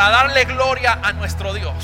Para 0.00 0.12
darle 0.12 0.46
gloria 0.46 0.98
a 1.02 1.12
nuestro 1.12 1.52
Dios. 1.52 1.74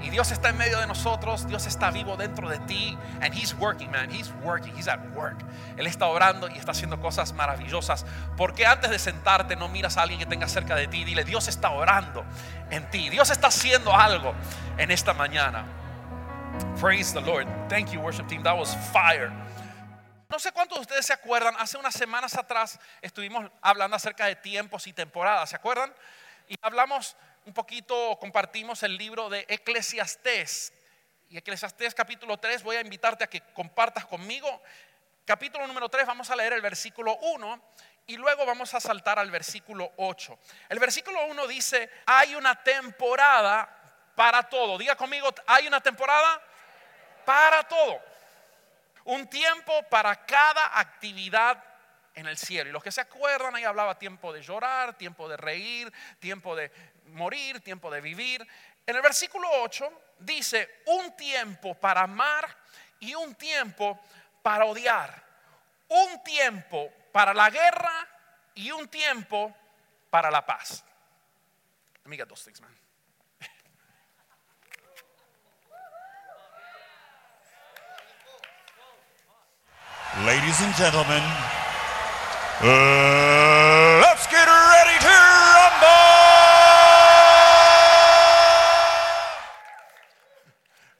Y 0.00 0.10
Dios 0.10 0.32
está 0.32 0.48
en 0.48 0.56
medio 0.56 0.80
de 0.80 0.88
nosotros, 0.88 1.46
Dios 1.46 1.66
está 1.66 1.92
vivo 1.92 2.16
dentro 2.16 2.48
de 2.48 2.58
ti. 2.58 2.98
And 3.20 3.32
He's 3.32 3.54
working, 3.54 3.92
man. 3.92 4.10
He's 4.10 4.32
working, 4.42 4.76
He's 4.76 4.88
at 4.88 4.98
work. 5.14 5.36
Él 5.76 5.86
está 5.86 6.06
orando 6.06 6.48
y 6.48 6.58
está 6.58 6.72
haciendo 6.72 7.00
cosas 7.00 7.32
maravillosas. 7.32 8.04
Porque 8.36 8.66
antes 8.66 8.90
de 8.90 8.98
sentarte 8.98 9.54
no 9.54 9.68
miras 9.68 9.98
a 9.98 10.02
alguien 10.02 10.18
que 10.18 10.26
tenga 10.26 10.48
cerca 10.48 10.74
de 10.74 10.88
ti 10.88 11.04
dile, 11.04 11.22
Dios 11.22 11.46
está 11.46 11.70
orando 11.70 12.24
en 12.70 12.90
ti. 12.90 13.08
Dios 13.08 13.30
está 13.30 13.46
haciendo 13.46 13.94
algo 13.94 14.34
en 14.76 14.90
esta 14.90 15.14
mañana. 15.14 15.64
Praise 16.80 17.12
the 17.12 17.20
Lord. 17.20 17.46
Thank 17.68 17.92
you, 17.92 18.00
worship 18.00 18.26
team. 18.26 18.42
That 18.42 18.58
was 18.58 18.76
fire. 18.92 19.30
No 20.28 20.40
sé 20.40 20.50
cuántos 20.50 20.78
de 20.78 20.80
ustedes 20.80 21.06
se 21.06 21.12
acuerdan, 21.12 21.54
hace 21.60 21.76
unas 21.76 21.94
semanas 21.94 22.34
atrás 22.34 22.80
estuvimos 23.00 23.48
hablando 23.60 23.94
acerca 23.94 24.26
de 24.26 24.34
tiempos 24.34 24.88
y 24.88 24.92
temporadas, 24.92 25.50
¿se 25.50 25.54
acuerdan? 25.54 25.92
Y 26.52 26.58
hablamos 26.60 27.16
un 27.46 27.54
poquito, 27.54 28.18
compartimos 28.20 28.82
el 28.82 28.98
libro 28.98 29.30
de 29.30 29.46
Eclesiastés. 29.48 30.74
Y 31.30 31.38
Eclesiastés 31.38 31.94
capítulo 31.94 32.36
3, 32.36 32.62
voy 32.62 32.76
a 32.76 32.82
invitarte 32.82 33.24
a 33.24 33.26
que 33.26 33.40
compartas 33.54 34.04
conmigo. 34.04 34.62
Capítulo 35.24 35.66
número 35.66 35.88
3, 35.88 36.04
vamos 36.04 36.28
a 36.28 36.36
leer 36.36 36.52
el 36.52 36.60
versículo 36.60 37.16
1 37.16 37.62
y 38.06 38.18
luego 38.18 38.44
vamos 38.44 38.74
a 38.74 38.80
saltar 38.80 39.18
al 39.18 39.30
versículo 39.30 39.92
8. 39.96 40.38
El 40.68 40.78
versículo 40.78 41.24
1 41.24 41.46
dice, 41.46 41.88
hay 42.04 42.34
una 42.34 42.62
temporada 42.62 43.74
para 44.14 44.42
todo. 44.42 44.76
Diga 44.76 44.94
conmigo, 44.94 45.30
hay 45.46 45.66
una 45.66 45.80
temporada 45.80 46.38
para 47.24 47.62
todo. 47.62 47.98
Un 49.04 49.26
tiempo 49.26 49.72
para 49.84 50.26
cada 50.26 50.78
actividad 50.78 51.71
en 52.14 52.26
el 52.26 52.36
cielo. 52.36 52.70
Y 52.70 52.72
los 52.72 52.82
que 52.82 52.92
se 52.92 53.00
acuerdan, 53.00 53.54
ahí 53.54 53.64
hablaba 53.64 53.98
tiempo 53.98 54.32
de 54.32 54.42
llorar, 54.42 54.96
tiempo 54.96 55.28
de 55.28 55.36
reír, 55.36 55.92
tiempo 56.18 56.54
de 56.54 56.70
morir, 57.06 57.60
tiempo 57.60 57.90
de 57.90 58.00
vivir. 58.00 58.46
En 58.86 58.96
el 58.96 59.02
versículo 59.02 59.48
8 59.62 59.90
dice, 60.18 60.82
un 60.86 61.16
tiempo 61.16 61.74
para 61.74 62.02
amar 62.02 62.56
y 63.00 63.14
un 63.14 63.34
tiempo 63.34 64.00
para 64.42 64.64
odiar. 64.64 65.22
Un 65.88 66.22
tiempo 66.22 66.90
para 67.12 67.34
la 67.34 67.50
guerra 67.50 68.08
y 68.54 68.70
un 68.70 68.88
tiempo 68.88 69.54
para 70.10 70.30
la 70.30 70.44
paz. 70.44 70.84
Let 72.04 72.10
me 72.10 72.16
get 72.16 72.28
things, 72.28 72.60
man. 72.60 72.70
Ladies 80.26 80.60
and 80.60 80.74
gentlemen, 80.74 81.22
let's 82.62 84.26
get 84.28 84.46
ready 84.46 84.98
to 85.00 85.08
rumble! 85.08 85.86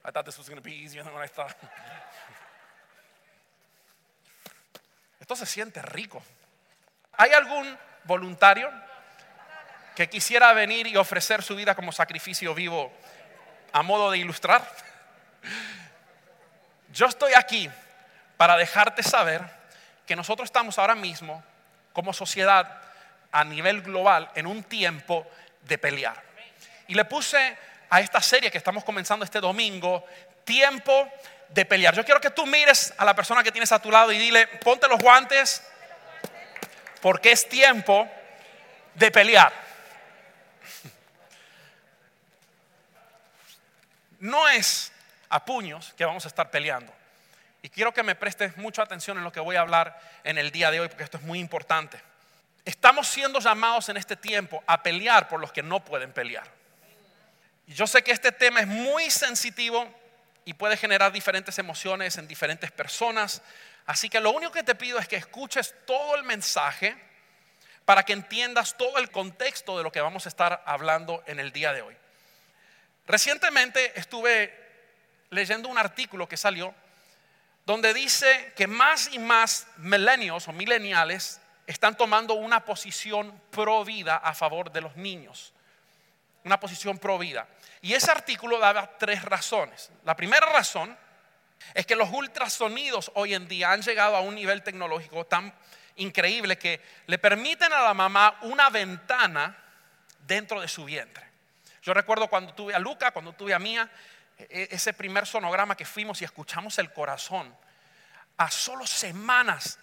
I 0.03 0.11
thought 0.11 0.25
this 0.25 0.37
was 0.37 0.49
going 0.49 0.61
to 0.61 0.63
be 0.63 0.73
easier 0.73 1.03
than 1.03 1.13
what 1.13 1.23
I 1.23 1.27
thought. 1.27 1.55
Esto 5.21 5.35
se 5.37 5.45
siente 5.45 5.81
rico. 5.81 6.21
¿Hay 7.13 7.31
algún 7.31 7.77
voluntario 8.03 8.69
que 9.95 10.09
quisiera 10.09 10.51
venir 10.51 10.87
y 10.87 10.97
ofrecer 10.97 11.43
su 11.43 11.55
vida 11.55 11.75
como 11.75 11.93
sacrificio 11.93 12.53
vivo 12.53 12.91
a 13.71 13.81
modo 13.83 14.11
de 14.11 14.17
ilustrar? 14.17 14.67
Yo 16.91 17.05
estoy 17.05 17.33
aquí 17.35 17.69
para 18.35 18.57
dejarte 18.57 19.01
saber 19.01 19.41
que 20.05 20.17
nosotros 20.17 20.47
estamos 20.47 20.77
ahora 20.77 20.95
mismo 20.95 21.41
como 21.93 22.11
sociedad 22.11 22.81
a 23.31 23.43
nivel 23.43 23.81
global 23.81 24.29
en 24.35 24.47
un 24.47 24.63
tiempo 24.63 25.25
de 25.61 25.77
pelear. 25.77 26.21
Y 26.87 26.95
le 26.95 27.05
puse 27.05 27.57
a 27.89 28.01
esta 28.01 28.21
serie 28.21 28.51
que 28.51 28.57
estamos 28.57 28.83
comenzando 28.83 29.23
este 29.23 29.39
domingo, 29.39 30.05
tiempo 30.43 31.09
de 31.49 31.65
pelear. 31.65 31.95
Yo 31.95 32.03
quiero 32.03 32.19
que 32.19 32.31
tú 32.31 32.45
mires 32.45 32.93
a 32.97 33.05
la 33.05 33.15
persona 33.15 33.43
que 33.43 33.51
tienes 33.51 33.71
a 33.71 33.79
tu 33.79 33.91
lado 33.91 34.11
y 34.11 34.17
dile, 34.17 34.47
ponte 34.47 34.87
los 34.87 34.99
guantes 34.99 35.63
porque 37.01 37.31
es 37.31 37.47
tiempo 37.47 38.09
de 38.95 39.11
pelear. 39.11 39.53
No 44.19 44.47
es 44.47 44.93
a 45.27 45.43
puños 45.43 45.93
que 45.97 46.05
vamos 46.05 46.23
a 46.23 46.29
estar 46.29 46.49
peleando. 46.49 46.93
Y 47.63 47.69
quiero 47.69 47.93
que 47.93 48.03
me 48.03 48.13
prestes 48.13 48.57
mucha 48.57 48.81
atención 48.81 49.17
en 49.17 49.23
lo 49.23 49.31
que 49.31 49.39
voy 49.39 49.55
a 49.55 49.61
hablar 49.61 49.97
en 50.25 50.37
el 50.37 50.51
día 50.51 50.69
de 50.69 50.81
hoy, 50.81 50.89
porque 50.89 51.05
esto 51.05 51.17
es 51.17 51.23
muy 51.23 51.39
importante. 51.39 51.97
Estamos 52.65 53.07
siendo 53.07 53.39
llamados 53.39 53.87
en 53.87 53.95
este 53.95 54.17
tiempo 54.17 54.61
a 54.67 54.83
pelear 54.83 55.29
por 55.29 55.39
los 55.39 55.53
que 55.53 55.63
no 55.63 55.83
pueden 55.83 56.11
pelear. 56.11 56.45
Y 57.65 57.73
yo 57.73 57.87
sé 57.87 58.03
que 58.03 58.11
este 58.11 58.33
tema 58.33 58.59
es 58.59 58.67
muy 58.67 59.09
sensitivo 59.09 59.89
y 60.43 60.53
puede 60.53 60.75
generar 60.75 61.13
diferentes 61.13 61.57
emociones 61.57 62.17
en 62.17 62.27
diferentes 62.27 62.69
personas. 62.69 63.41
Así 63.85 64.09
que 64.09 64.19
lo 64.19 64.31
único 64.31 64.51
que 64.51 64.63
te 64.63 64.75
pido 64.75 64.99
es 64.99 65.07
que 65.07 65.15
escuches 65.15 65.73
todo 65.85 66.15
el 66.15 66.23
mensaje 66.23 66.97
para 67.85 68.03
que 68.03 68.11
entiendas 68.11 68.75
todo 68.77 68.97
el 68.97 69.09
contexto 69.09 69.77
de 69.77 69.83
lo 69.83 69.91
que 69.91 70.01
vamos 70.01 70.25
a 70.25 70.29
estar 70.29 70.61
hablando 70.65 71.23
en 71.27 71.39
el 71.39 71.53
día 71.53 71.71
de 71.71 71.81
hoy. 71.81 71.95
Recientemente 73.07 73.97
estuve 73.97 74.53
leyendo 75.29 75.69
un 75.69 75.77
artículo 75.77 76.27
que 76.27 76.35
salió 76.35 76.75
donde 77.65 77.93
dice 77.93 78.53
que 78.55 78.67
más 78.67 79.09
y 79.13 79.19
más 79.19 79.67
milenios 79.77 80.47
o 80.47 80.53
mileniales 80.53 81.39
están 81.65 81.95
tomando 81.95 82.33
una 82.33 82.65
posición 82.65 83.41
pro 83.49 83.85
vida 83.85 84.17
a 84.17 84.33
favor 84.33 84.71
de 84.71 84.81
los 84.81 84.95
niños. 84.95 85.53
Una 86.43 86.59
posición 86.59 86.97
pro 86.97 87.17
vida. 87.17 87.47
Y 87.81 87.93
ese 87.93 88.11
artículo 88.11 88.59
daba 88.59 88.97
tres 88.97 89.23
razones. 89.23 89.91
La 90.03 90.15
primera 90.15 90.45
razón 90.47 90.97
es 91.73 91.85
que 91.85 91.95
los 91.95 92.09
ultrasonidos 92.09 93.11
hoy 93.15 93.33
en 93.33 93.47
día 93.47 93.71
han 93.71 93.81
llegado 93.81 94.17
a 94.17 94.21
un 94.21 94.35
nivel 94.35 94.61
tecnológico 94.61 95.25
tan 95.25 95.53
increíble 95.95 96.57
que 96.57 96.81
le 97.05 97.17
permiten 97.17 97.71
a 97.71 97.81
la 97.81 97.93
mamá 97.93 98.37
una 98.41 98.69
ventana 98.69 99.57
dentro 100.27 100.59
de 100.59 100.67
su 100.67 100.83
vientre. 100.83 101.23
Yo 101.81 101.93
recuerdo 101.93 102.27
cuando 102.27 102.53
tuve 102.53 102.73
a 102.73 102.79
Luca, 102.79 103.11
cuando 103.11 103.33
tuve 103.33 103.53
a 103.53 103.59
Mía, 103.59 103.89
ese 104.37 104.93
primer 104.93 105.25
sonograma 105.25 105.75
que 105.75 105.85
fuimos 105.85 106.21
y 106.21 106.25
escuchamos 106.25 106.77
el 106.79 106.91
corazón 106.91 107.55
a 108.37 108.49
solo 108.49 108.85
semanas. 108.85 109.79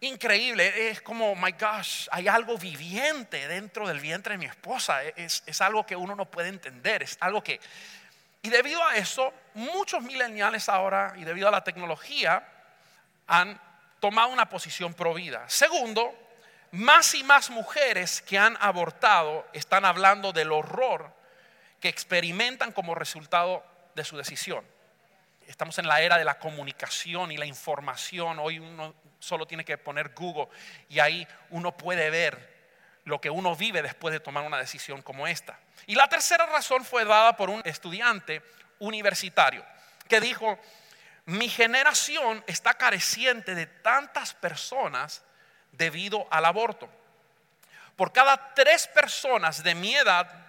Increíble, 0.00 0.90
es 0.90 1.00
como, 1.00 1.34
my 1.34 1.52
gosh, 1.52 2.08
hay 2.10 2.28
algo 2.28 2.58
viviente 2.58 3.48
dentro 3.48 3.88
del 3.88 4.00
vientre 4.00 4.34
de 4.34 4.38
mi 4.38 4.46
esposa. 4.46 5.02
Es, 5.02 5.42
es 5.46 5.60
algo 5.60 5.86
que 5.86 5.96
uno 5.96 6.14
no 6.14 6.26
puede 6.26 6.48
entender, 6.48 7.02
es 7.02 7.16
algo 7.20 7.42
que... 7.42 7.60
Y 8.42 8.50
debido 8.50 8.82
a 8.84 8.96
eso, 8.96 9.32
muchos 9.54 10.02
millennials 10.02 10.68
ahora, 10.68 11.14
y 11.16 11.24
debido 11.24 11.48
a 11.48 11.50
la 11.50 11.64
tecnología, 11.64 12.46
han 13.26 13.60
tomado 13.98 14.28
una 14.28 14.48
posición 14.48 14.94
pro 14.94 15.14
vida. 15.14 15.48
Segundo, 15.48 16.14
más 16.72 17.14
y 17.14 17.24
más 17.24 17.50
mujeres 17.50 18.20
que 18.22 18.38
han 18.38 18.56
abortado 18.60 19.46
están 19.52 19.84
hablando 19.84 20.32
del 20.32 20.52
horror 20.52 21.15
que 21.80 21.88
experimentan 21.88 22.72
como 22.72 22.94
resultado 22.94 23.64
de 23.94 24.04
su 24.04 24.16
decisión. 24.16 24.64
Estamos 25.46 25.78
en 25.78 25.86
la 25.86 26.00
era 26.00 26.18
de 26.18 26.24
la 26.24 26.38
comunicación 26.38 27.30
y 27.30 27.36
la 27.36 27.46
información. 27.46 28.38
Hoy 28.38 28.58
uno 28.58 28.94
solo 29.18 29.46
tiene 29.46 29.64
que 29.64 29.78
poner 29.78 30.12
Google 30.14 30.48
y 30.88 30.98
ahí 30.98 31.26
uno 31.50 31.76
puede 31.76 32.10
ver 32.10 32.56
lo 33.04 33.20
que 33.20 33.30
uno 33.30 33.54
vive 33.54 33.82
después 33.82 34.12
de 34.12 34.20
tomar 34.20 34.44
una 34.44 34.58
decisión 34.58 35.02
como 35.02 35.26
esta. 35.26 35.58
Y 35.86 35.94
la 35.94 36.08
tercera 36.08 36.46
razón 36.46 36.84
fue 36.84 37.04
dada 37.04 37.36
por 37.36 37.48
un 37.48 37.62
estudiante 37.64 38.42
universitario 38.80 39.64
que 40.08 40.20
dijo, 40.20 40.58
mi 41.24 41.48
generación 41.48 42.42
está 42.46 42.74
careciente 42.74 43.54
de 43.54 43.66
tantas 43.66 44.34
personas 44.34 45.22
debido 45.72 46.26
al 46.30 46.44
aborto. 46.44 46.88
Por 47.94 48.12
cada 48.12 48.54
tres 48.54 48.88
personas 48.88 49.62
de 49.62 49.74
mi 49.74 49.94
edad, 49.94 50.45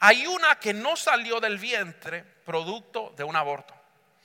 hay 0.00 0.26
una 0.26 0.58
que 0.58 0.72
no 0.72 0.96
salió 0.96 1.40
del 1.40 1.58
vientre 1.58 2.24
producto 2.44 3.12
de 3.16 3.24
un 3.24 3.36
aborto. 3.36 3.74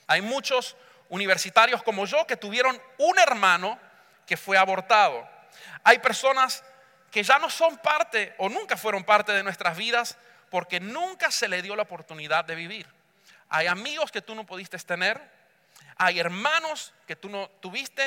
Hay 0.06 0.22
muchos 0.22 0.74
universitarios 1.10 1.82
como 1.82 2.06
yo 2.06 2.26
que 2.26 2.38
tuvieron 2.38 2.80
un 2.96 3.18
hermano 3.18 3.78
que 4.26 4.38
fue 4.38 4.56
abortado. 4.56 5.28
Hay 5.84 5.98
personas 5.98 6.64
que 7.10 7.22
ya 7.22 7.38
no 7.38 7.50
son 7.50 7.76
parte 7.78 8.34
o 8.38 8.48
nunca 8.48 8.78
fueron 8.78 9.04
parte 9.04 9.32
de 9.32 9.42
nuestras 9.42 9.76
vidas 9.76 10.16
porque 10.50 10.80
nunca 10.80 11.30
se 11.30 11.46
le 11.46 11.60
dio 11.60 11.76
la 11.76 11.82
oportunidad 11.82 12.46
de 12.46 12.54
vivir. 12.54 12.86
Hay 13.50 13.66
amigos 13.66 14.10
que 14.10 14.22
tú 14.22 14.34
no 14.34 14.46
pudiste 14.46 14.78
tener, 14.78 15.20
hay 15.98 16.18
hermanos 16.18 16.94
que 17.06 17.16
tú 17.16 17.28
no 17.28 17.50
tuviste, 17.60 18.06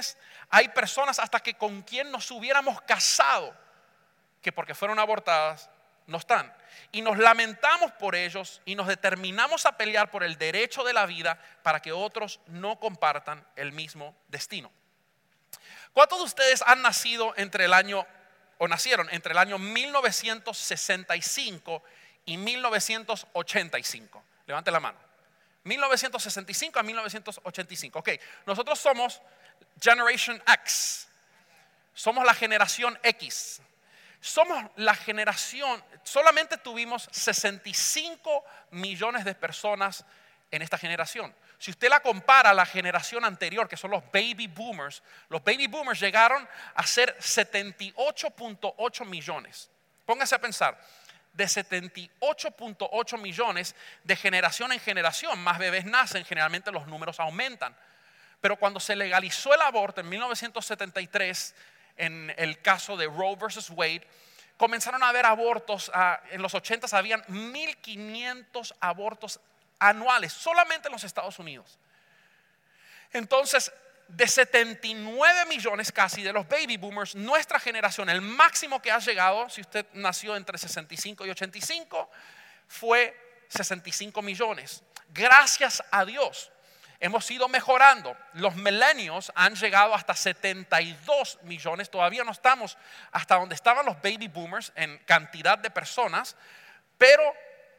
hay 0.49 0.69
personas 0.69 1.19
hasta 1.19 1.39
que 1.39 1.53
con 1.53 1.83
quien 1.83 2.11
nos 2.11 2.31
hubiéramos 2.31 2.81
casado 2.81 3.55
que 4.41 4.51
porque 4.51 4.73
fueron 4.73 4.97
abortadas 4.97 5.69
no 6.09 6.17
están. 6.17 6.53
Y 6.91 7.01
nos 7.01 7.17
lamentamos 7.17 7.91
por 7.93 8.15
ellos 8.15 8.61
y 8.65 8.75
nos 8.75 8.87
determinamos 8.87 9.65
a 9.65 9.77
pelear 9.77 10.11
por 10.11 10.23
el 10.23 10.37
derecho 10.37 10.83
de 10.83 10.93
la 10.93 11.05
vida 11.05 11.41
para 11.63 11.81
que 11.81 11.91
otros 11.91 12.39
no 12.47 12.79
compartan 12.79 13.45
el 13.55 13.71
mismo 13.71 14.15
destino. 14.27 14.71
¿Cuántos 15.93 16.17
de 16.19 16.25
ustedes 16.25 16.61
han 16.65 16.81
nacido 16.81 17.33
entre 17.37 17.65
el 17.65 17.73
año, 17.73 18.07
o 18.57 18.67
nacieron 18.67 19.07
entre 19.11 19.33
el 19.33 19.37
año 19.37 19.57
1965 19.57 21.83
y 22.25 22.37
1985? 22.37 24.23
Levante 24.45 24.71
la 24.71 24.79
mano. 24.79 24.97
1965 25.63 26.79
a 26.79 26.83
1985. 26.83 27.99
Ok, 27.99 28.09
nosotros 28.45 28.79
somos 28.79 29.21
Generation 29.79 30.41
X. 30.47 31.07
Somos 31.93 32.25
la 32.25 32.33
generación 32.33 32.97
X. 33.03 33.61
Somos 34.21 34.65
la 34.75 34.95
generación, 34.95 35.83
solamente 36.03 36.57
tuvimos 36.57 37.07
65 37.11 38.43
millones 38.71 39.23
de 39.23 39.33
personas 39.33 40.05
en 40.51 40.61
esta 40.61 40.77
generación. 40.77 41.33
Si 41.57 41.71
usted 41.71 41.89
la 41.89 42.01
compara 42.01 42.49
a 42.49 42.53
la 42.53 42.65
generación 42.65 43.23
anterior, 43.23 43.67
que 43.67 43.77
son 43.77 43.91
los 43.91 44.03
baby 44.11 44.47
boomers, 44.47 45.03
los 45.29 45.43
baby 45.43 45.67
boomers 45.67 45.99
llegaron 45.99 46.47
a 46.75 46.85
ser 46.85 47.17
78.8 47.17 49.05
millones. 49.05 49.69
Póngase 50.05 50.35
a 50.35 50.41
pensar, 50.41 50.79
de 51.33 51.45
78.8 51.45 53.17
millones 53.19 53.75
de 54.03 54.15
generación 54.15 54.71
en 54.71 54.79
generación, 54.79 55.39
más 55.39 55.57
bebés 55.57 55.85
nacen, 55.85 56.25
generalmente 56.25 56.71
los 56.71 56.87
números 56.87 57.19
aumentan. 57.19 57.75
Pero 58.41 58.55
cuando 58.57 58.79
se 58.79 58.95
legalizó 58.95 59.53
el 59.53 59.61
aborto 59.61 60.01
en 60.01 60.09
1973, 60.09 61.55
en 61.99 62.33
el 62.37 62.61
caso 62.61 62.97
de 62.97 63.05
Roe 63.05 63.35
versus 63.35 63.69
Wade, 63.69 64.07
comenzaron 64.57 65.03
a 65.03 65.09
haber 65.09 65.25
abortos, 65.25 65.91
ah, 65.93 66.19
en 66.31 66.41
los 66.41 66.55
80 66.55 66.87
habían 66.97 67.21
1.500 67.25 68.73
abortos 68.79 69.39
anuales, 69.77 70.33
solamente 70.33 70.87
en 70.87 70.93
los 70.93 71.03
Estados 71.03 71.37
Unidos. 71.37 71.77
Entonces, 73.11 73.71
de 74.07 74.27
79 74.27 75.45
millones 75.45 75.91
casi 75.91 76.23
de 76.23 76.33
los 76.33 76.47
baby 76.47 76.77
boomers, 76.77 77.15
nuestra 77.15 77.59
generación, 77.59 78.09
el 78.09 78.21
máximo 78.21 78.81
que 78.81 78.91
ha 78.91 78.99
llegado, 78.99 79.49
si 79.49 79.61
usted 79.61 79.85
nació 79.93 80.35
entre 80.35 80.57
65 80.57 81.25
y 81.25 81.29
85, 81.29 82.09
fue 82.67 83.45
65 83.49 84.21
millones. 84.21 84.83
Gracias 85.09 85.83
a 85.91 86.05
Dios 86.05 86.51
hemos 86.99 87.29
ido 87.31 87.47
mejorando. 87.47 88.15
Los 88.33 88.55
milenios 88.55 89.31
han 89.35 89.55
llegado 89.55 89.93
hasta 89.93 90.15
72 90.15 91.39
millones. 91.43 91.89
Todavía 91.89 92.23
no 92.23 92.31
estamos 92.31 92.77
hasta 93.11 93.35
donde 93.35 93.55
estaban 93.55 93.85
los 93.85 94.01
baby 94.01 94.27
boomers 94.27 94.71
en 94.75 94.97
cantidad 94.99 95.57
de 95.57 95.69
personas, 95.69 96.35
pero 96.97 97.23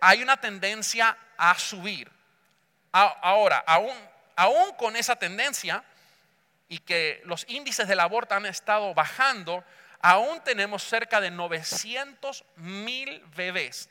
hay 0.01 0.23
una 0.23 0.39
tendencia 0.39 1.17
a 1.37 1.59
subir. 1.59 2.11
Ahora, 2.93 3.63
aún, 3.67 3.95
aún 4.35 4.73
con 4.77 4.97
esa 4.97 5.17
tendencia 5.17 5.85
y 6.69 6.79
que 6.79 7.21
los 7.25 7.45
índices 7.49 7.87
del 7.87 8.01
aborto 8.01 8.35
han 8.35 8.47
estado 8.47 8.95
bajando, 8.95 9.65
aún 10.01 10.41
tenemos 10.43 10.83
cerca 10.83 11.21
de 11.21 11.31
900 11.31 12.45
mil 12.57 13.21
bebés 13.37 13.89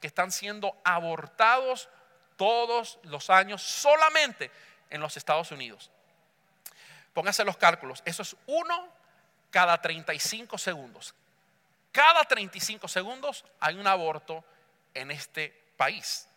que 0.00 0.06
están 0.08 0.32
siendo 0.32 0.76
abortados 0.84 1.88
todos 2.36 2.98
los 3.04 3.30
años 3.30 3.62
solamente 3.62 4.50
en 4.90 5.00
los 5.00 5.16
Estados 5.16 5.50
Unidos. 5.50 5.90
Póngase 7.12 7.44
los 7.44 7.56
cálculos, 7.56 8.02
eso 8.04 8.22
es 8.22 8.36
uno 8.46 8.88
cada 9.50 9.80
35 9.80 10.58
segundos. 10.58 11.14
Cada 11.92 12.24
35 12.24 12.88
segundos 12.88 13.44
hay 13.60 13.76
un 13.76 13.86
aborto 13.86 14.44
en 14.94 15.12
este 15.12 15.54
país 15.76 16.28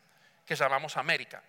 que 0.46 0.56
llamamos 0.56 0.98
América. 0.98 1.42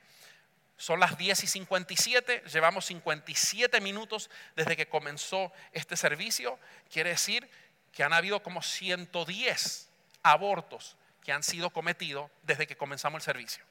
Son 0.78 1.00
las 1.00 1.18
10 1.18 1.44
y 1.44 1.46
57, 1.46 2.44
llevamos 2.50 2.86
57 2.86 3.80
minutos 3.80 4.30
desde 4.54 4.76
que 4.76 4.88
comenzó 4.88 5.52
este 5.72 5.96
servicio. 5.96 6.58
Quiere 6.90 7.10
decir 7.10 7.50
que 7.92 8.04
han 8.04 8.12
habido 8.12 8.42
como 8.42 8.62
110 8.62 9.90
abortos 10.22 10.96
que 11.22 11.32
han 11.32 11.42
sido 11.42 11.70
cometidos 11.70 12.30
desde 12.44 12.66
que 12.66 12.76
comenzamos 12.76 13.18
el 13.18 13.24
servicio. 13.24 13.64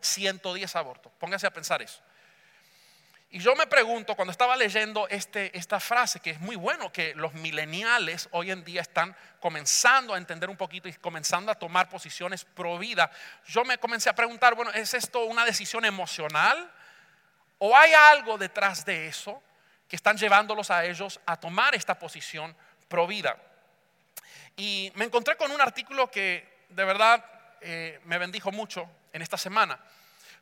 110 0.00 0.76
abortos. 0.76 1.12
Póngase 1.18 1.46
a 1.46 1.52
pensar 1.52 1.82
eso. 1.82 2.00
Y 3.30 3.40
yo 3.40 3.54
me 3.54 3.66
pregunto, 3.66 4.14
cuando 4.14 4.32
estaba 4.32 4.56
leyendo 4.56 5.06
este, 5.08 5.56
esta 5.56 5.78
frase, 5.80 6.18
que 6.18 6.30
es 6.30 6.40
muy 6.40 6.56
bueno 6.56 6.90
que 6.90 7.14
los 7.14 7.34
mileniales 7.34 8.26
hoy 8.32 8.50
en 8.50 8.64
día 8.64 8.80
están 8.80 9.14
comenzando 9.38 10.14
a 10.14 10.18
entender 10.18 10.48
un 10.48 10.56
poquito 10.56 10.88
y 10.88 10.94
comenzando 10.94 11.52
a 11.52 11.54
tomar 11.54 11.90
posiciones 11.90 12.46
pro 12.46 12.78
vida, 12.78 13.10
yo 13.46 13.64
me 13.64 13.76
comencé 13.76 14.08
a 14.08 14.14
preguntar, 14.14 14.54
bueno, 14.54 14.70
¿es 14.70 14.94
esto 14.94 15.26
una 15.26 15.44
decisión 15.44 15.84
emocional? 15.84 16.72
¿O 17.58 17.76
hay 17.76 17.92
algo 17.92 18.38
detrás 18.38 18.86
de 18.86 19.08
eso 19.08 19.42
que 19.86 19.96
están 19.96 20.16
llevándolos 20.16 20.70
a 20.70 20.86
ellos 20.86 21.20
a 21.26 21.36
tomar 21.36 21.74
esta 21.74 21.98
posición 21.98 22.56
pro 22.88 23.06
vida? 23.06 23.36
Y 24.56 24.90
me 24.94 25.04
encontré 25.04 25.36
con 25.36 25.52
un 25.52 25.60
artículo 25.60 26.10
que 26.10 26.64
de 26.70 26.84
verdad 26.84 27.22
eh, 27.60 28.00
me 28.04 28.18
bendijo 28.18 28.50
mucho 28.50 28.88
en 29.12 29.22
esta 29.22 29.36
semana 29.36 29.78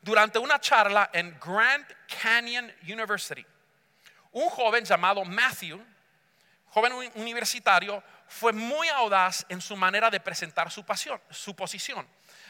durante 0.01 0.39
una 0.39 0.61
charla 0.61 1.11
en 1.13 1.39
Grand 1.41 1.87
Canyon 2.23 2.73
University. 2.83 3.45
Un 4.33 4.49
joven 4.51 4.85
llamado 4.85 5.25
Matthew, 5.25 5.85
joven 6.69 6.93
universitario, 7.15 8.03
fue 8.29 8.53
muy 8.53 8.89
audaz 8.89 9.47
en 9.49 9.61
su 9.61 9.77
manera 9.77 10.11
de 10.11 10.21
presentar 10.21 10.71
su, 10.71 10.85
pasión, 10.85 11.21
su 11.31 11.57
posición. 11.57 12.07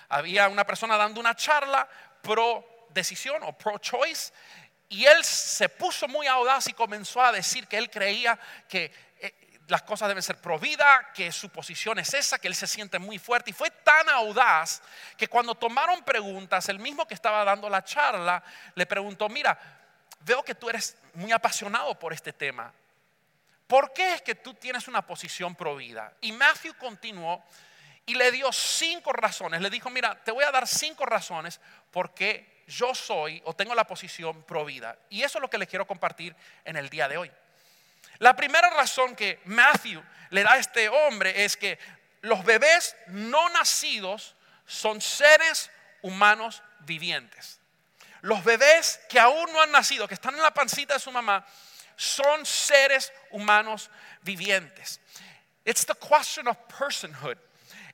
Había 0.08 0.48
una 0.48 0.64
persona 0.64 0.96
dando 0.96 1.20
una 1.20 1.34
charla 1.34 1.88
pro 2.22 2.86
decisión 2.90 3.42
o 3.42 3.52
pro 3.52 3.78
choice 3.78 4.32
y 4.88 5.04
él 5.04 5.24
se 5.24 5.68
puso 5.68 6.06
muy 6.08 6.26
audaz 6.26 6.68
y 6.68 6.72
comenzó 6.72 7.20
a 7.20 7.32
decir 7.32 7.66
que 7.66 7.76
él 7.78 7.90
creía 7.90 8.38
que 8.68 8.92
las 9.68 9.82
cosas 9.82 10.08
deben 10.08 10.22
ser 10.22 10.40
vida, 10.60 11.10
que 11.12 11.32
su 11.32 11.48
posición 11.48 11.98
es 11.98 12.14
esa, 12.14 12.38
que 12.38 12.48
él 12.48 12.54
se 12.54 12.66
siente 12.66 12.98
muy 12.98 13.18
fuerte. 13.18 13.50
Y 13.50 13.54
fue 13.54 13.70
tan 13.70 14.08
audaz 14.10 14.80
que 15.16 15.28
cuando 15.28 15.54
tomaron 15.54 16.04
preguntas, 16.04 16.68
el 16.68 16.78
mismo 16.78 17.06
que 17.06 17.14
estaba 17.14 17.44
dando 17.44 17.68
la 17.68 17.82
charla 17.82 18.42
le 18.74 18.86
preguntó, 18.86 19.28
mira, 19.28 19.58
veo 20.20 20.42
que 20.44 20.54
tú 20.54 20.70
eres 20.70 20.96
muy 21.14 21.32
apasionado 21.32 21.98
por 21.98 22.12
este 22.12 22.32
tema. 22.32 22.72
¿Por 23.66 23.92
qué 23.92 24.14
es 24.14 24.22
que 24.22 24.36
tú 24.36 24.54
tienes 24.54 24.86
una 24.86 25.02
posición 25.02 25.56
vida? 25.76 26.12
Y 26.20 26.30
Matthew 26.30 26.74
continuó 26.78 27.44
y 28.04 28.14
le 28.14 28.30
dio 28.30 28.52
cinco 28.52 29.12
razones. 29.12 29.60
Le 29.60 29.70
dijo, 29.70 29.90
mira, 29.90 30.14
te 30.22 30.30
voy 30.30 30.44
a 30.44 30.52
dar 30.52 30.68
cinco 30.68 31.04
razones 31.04 31.60
por 31.90 32.14
qué 32.14 32.62
yo 32.68 32.94
soy 32.94 33.42
o 33.44 33.54
tengo 33.54 33.74
la 33.74 33.84
posición 33.84 34.44
vida. 34.64 34.96
Y 35.10 35.22
eso 35.22 35.38
es 35.38 35.42
lo 35.42 35.50
que 35.50 35.58
les 35.58 35.68
quiero 35.68 35.86
compartir 35.86 36.36
en 36.64 36.76
el 36.76 36.88
día 36.88 37.08
de 37.08 37.16
hoy. 37.16 37.32
La 38.18 38.34
primera 38.34 38.70
razón 38.70 39.14
que 39.14 39.40
Matthew 39.44 40.02
le 40.30 40.42
da 40.42 40.52
a 40.52 40.58
este 40.58 40.88
hombre 40.88 41.44
es 41.44 41.56
que 41.56 41.78
los 42.22 42.44
bebés 42.44 42.96
no 43.08 43.48
nacidos 43.50 44.34
son 44.66 45.00
seres 45.00 45.70
humanos 46.02 46.62
vivientes. 46.80 47.60
Los 48.22 48.42
bebés 48.42 49.00
que 49.08 49.20
aún 49.20 49.52
no 49.52 49.60
han 49.60 49.70
nacido, 49.70 50.08
que 50.08 50.14
están 50.14 50.34
en 50.34 50.42
la 50.42 50.52
pancita 50.52 50.94
de 50.94 51.00
su 51.00 51.12
mamá, 51.12 51.46
son 51.96 52.44
seres 52.44 53.12
humanos 53.30 53.90
vivientes. 54.22 55.00
It's 55.64 55.86
the 55.86 55.94
question 55.94 56.48
of 56.48 56.56
personhood. 56.78 57.38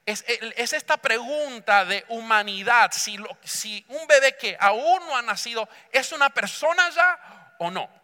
Es, 0.04 0.24
esta 0.72 0.96
pregunta 0.96 1.84
de 1.84 2.04
humanidad, 2.08 2.90
si, 2.92 3.16
si 3.44 3.84
un 3.88 4.06
bebé 4.08 4.36
que 4.36 4.56
aún 4.58 5.06
no 5.06 5.16
ha 5.16 5.22
nacido 5.22 5.68
es 5.92 6.10
una 6.12 6.28
persona 6.30 6.90
ya 6.90 7.54
o 7.58 7.70
no. 7.70 8.01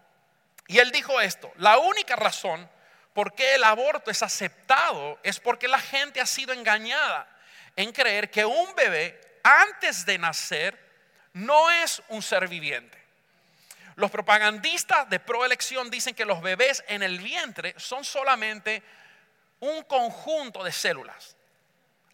Y 0.69 0.79
él 0.79 0.93
dijo 0.93 1.21
esto, 1.21 1.51
la 1.57 1.79
única 1.79 2.15
razón 2.15 2.71
por 3.15 3.35
qué 3.35 3.57
el 3.57 3.65
aborto 3.65 4.11
es 4.11 4.23
aceptado 4.23 5.19
es 5.23 5.41
porque 5.41 5.67
la 5.67 5.81
gente 5.81 6.21
ha 6.21 6.27
sido 6.27 6.53
engañada 6.53 7.27
en 7.75 7.91
creer 7.91 8.31
que 8.31 8.45
un 8.45 8.75
bebé 8.77 9.41
antes 9.43 10.05
de 10.05 10.19
nacer 10.19 10.79
no 11.33 11.71
es 11.71 12.03
un 12.09 12.23
ser 12.23 12.47
viviente. 12.49 12.99
Los 13.97 14.11
propagandistas 14.11 15.09
de 15.09 15.19
proelección 15.19 15.91
dicen 15.91 16.15
que 16.15 16.27
los 16.27 16.43
bebés 16.43 16.85
en 16.87 17.03
el 17.03 17.19
vientre 17.19 17.75
son 17.79 18.05
solamente 18.05 18.83
un 19.61 19.83
conjunto 19.85 20.63
de 20.63 20.71
células. 20.71 21.35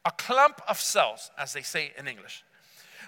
A 0.04 0.14
clump 0.16 0.60
of 0.68 0.80
cells, 0.80 1.32
as 1.36 1.52
they 1.52 1.64
say 1.64 1.92
in 1.98 2.06
English. 2.06 2.44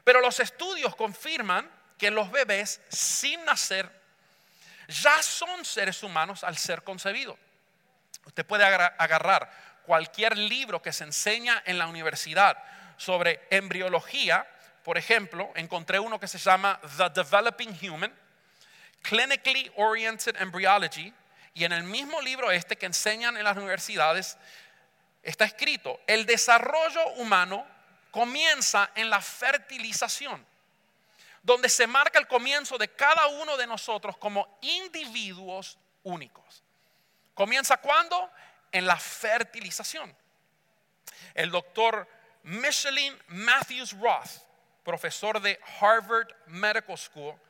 Pero 0.03 0.21
los 0.21 0.41
estudios 0.41 0.97
confirman 0.97 1.71
que 1.97 2.11
los 2.11 2.31
bebés 2.31 2.81
sin 2.89 3.45
nacer 3.45 3.91
ya 4.89 5.23
son 5.23 5.65
seres 5.65 6.03
humanos 6.03 6.45
al 6.45 6.57
ser 6.57 6.83
concebidos. 6.83 7.37
Usted 8.25 8.45
puede 8.45 8.65
agarrar 8.65 9.51
cualquier 9.85 10.37
libro 10.37 10.83
que 10.83 10.93
se 10.93 11.05
enseña 11.05 11.63
en 11.65 11.79
la 11.79 11.87
universidad 11.87 12.57
sobre 12.97 13.47
embriología. 13.51 14.47
Por 14.83 14.99
ejemplo, 14.99 15.51
encontré 15.55 15.99
uno 15.99 16.19
que 16.19 16.29
se 16.29 16.39
llama 16.39 16.81
The 16.97 17.11
Developing 17.11 17.79
Human, 17.83 18.13
Clinically 19.03 19.71
Oriented 19.77 20.37
Embryology. 20.41 21.13
Y 21.55 21.65
en 21.65 21.73
el 21.73 21.85
mismo 21.85 22.21
libro 22.21 22.51
este 22.51 22.77
que 22.77 22.87
enseñan 22.87 23.37
en 23.37 23.45
las 23.45 23.57
universidades, 23.57 24.37
está 25.23 25.45
escrito, 25.45 26.01
el 26.07 26.27
desarrollo 26.27 27.07
humano 27.15 27.67
comienza 28.11 28.91
en 28.95 29.09
la 29.11 29.21
fertilización, 29.21 30.45
donde 31.47 31.69
se 31.69 31.87
marca 31.87 32.19
el 32.19 32.27
comienzo 32.27 32.77
de 32.77 32.89
cada 32.89 33.29
uno 33.29 33.57
de 33.57 33.69
nosotros 33.69 34.17
como 34.19 34.59
individuos 34.63 35.79
únicos. 36.03 36.65
¿Comienza 37.35 37.77
cuándo? 37.77 38.29
En 38.73 38.85
la 38.85 38.97
fertilización. 38.97 40.15
El 41.35 41.53
doctor 41.53 42.09
Michelin 42.43 43.17
Matthews 43.29 43.93
Roth, 43.93 44.43
profesor 44.83 45.41
de 45.41 45.61
Harvard 45.81 46.27
Medical 46.47 46.99
School, 46.99 47.41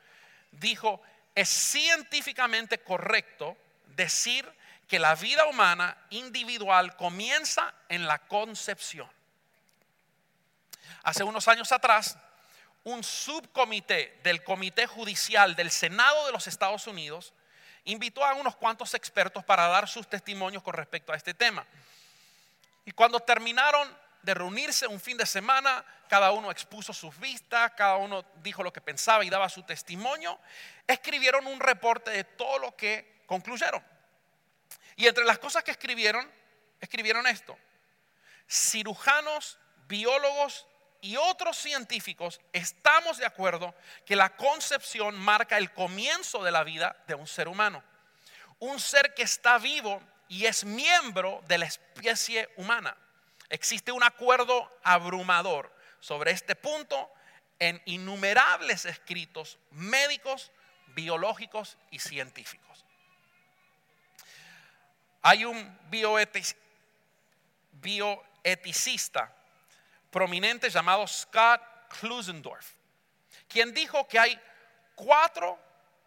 dijo, 0.51 1.01
es 1.33 1.49
científicamente 1.49 2.77
correcto 2.77 3.57
decir 3.95 4.47
que 4.87 4.99
la 4.99 5.15
vida 5.15 5.47
humana 5.47 5.97
individual 6.11 6.95
comienza 6.95 7.73
en 7.89 8.05
la 8.05 8.19
concepción. 8.19 9.09
Hace 11.01 11.23
unos 11.23 11.47
años 11.47 11.71
atrás, 11.71 12.15
un 12.87 13.03
subcomité 13.03 14.17
del 14.23 14.45
Comité 14.45 14.87
Judicial 14.87 15.57
del 15.57 15.71
Senado 15.71 16.25
de 16.25 16.31
los 16.31 16.47
Estados 16.47 16.87
Unidos 16.87 17.33
invitó 17.83 18.23
a 18.23 18.33
unos 18.33 18.55
cuantos 18.55 18.93
expertos 18.93 19.43
para 19.43 19.67
dar 19.67 19.89
sus 19.89 20.07
testimonios 20.07 20.63
con 20.63 20.73
respecto 20.73 21.11
a 21.11 21.17
este 21.17 21.33
tema. 21.33 21.65
Y 22.85 22.91
cuando 22.91 23.19
terminaron 23.19 23.93
de 24.21 24.33
reunirse 24.33 24.87
un 24.87 25.01
fin 25.01 25.17
de 25.17 25.25
semana, 25.25 25.83
cada 26.07 26.31
uno 26.31 26.49
expuso 26.49 26.93
sus 26.93 27.17
vistas, 27.19 27.73
cada 27.75 27.97
uno 27.97 28.23
dijo 28.41 28.63
lo 28.63 28.71
que 28.71 28.79
pensaba 28.79 29.25
y 29.25 29.29
daba 29.29 29.49
su 29.49 29.63
testimonio, 29.63 30.39
escribieron 30.87 31.45
un 31.45 31.59
reporte 31.59 32.11
de 32.11 32.23
todo 32.23 32.57
lo 32.57 32.75
que 32.77 33.21
concluyeron. 33.25 33.83
Y 34.95 35.07
entre 35.07 35.25
las 35.25 35.39
cosas 35.39 35.61
que 35.61 35.71
escribieron, 35.71 36.25
escribieron 36.79 37.27
esto. 37.27 37.57
Cirujanos, 38.49 39.59
biólogos 39.89 40.65
y 41.01 41.15
otros 41.17 41.57
científicos 41.57 42.39
estamos 42.53 43.17
de 43.17 43.25
acuerdo 43.25 43.73
que 44.05 44.15
la 44.15 44.35
concepción 44.35 45.17
marca 45.17 45.57
el 45.57 45.71
comienzo 45.71 46.43
de 46.43 46.51
la 46.51 46.63
vida 46.63 46.95
de 47.07 47.15
un 47.15 47.27
ser 47.27 47.47
humano. 47.47 47.83
Un 48.59 48.79
ser 48.79 49.13
que 49.13 49.23
está 49.23 49.57
vivo 49.57 50.01
y 50.27 50.45
es 50.45 50.65
miembro 50.65 51.43
de 51.47 51.57
la 51.57 51.65
especie 51.65 52.49
humana. 52.57 52.97
Existe 53.49 53.91
un 53.91 54.03
acuerdo 54.03 54.79
abrumador 54.83 55.73
sobre 55.99 56.31
este 56.31 56.55
punto 56.55 57.11
en 57.59 57.81
innumerables 57.85 58.85
escritos 58.85 59.57
médicos, 59.71 60.51
biológicos 60.87 61.77
y 61.91 61.99
científicos. 61.99 62.85
Hay 65.21 65.45
un 65.45 65.77
bioetic- 65.89 66.55
bioeticista 67.71 69.33
prominente 70.17 70.71
llamado 70.71 71.05
Scott 71.05 71.61
Klusendorf, 71.99 72.71
quien 73.47 73.71
dijo 73.71 74.07
que 74.07 74.17
hay 74.17 74.41
cuatro 74.95 75.59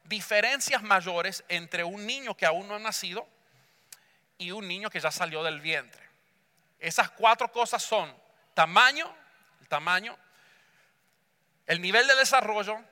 diferencias 0.02 0.82
mayores 0.82 1.44
entre 1.48 1.84
un 1.84 2.04
niño 2.04 2.36
que 2.36 2.44
aún 2.44 2.66
no 2.66 2.74
ha 2.74 2.80
nacido 2.80 3.24
y 4.36 4.50
un 4.50 4.66
niño 4.66 4.90
que 4.90 4.98
ya 4.98 5.12
salió 5.12 5.44
del 5.44 5.60
vientre. 5.60 6.02
Esas 6.80 7.08
cuatro 7.12 7.52
cosas 7.52 7.84
son 7.84 8.12
tamaño, 8.52 9.14
el 9.60 9.68
tamaño, 9.68 10.18
el 11.68 11.80
nivel 11.80 12.08
de 12.08 12.16
desarrollo, 12.16 12.82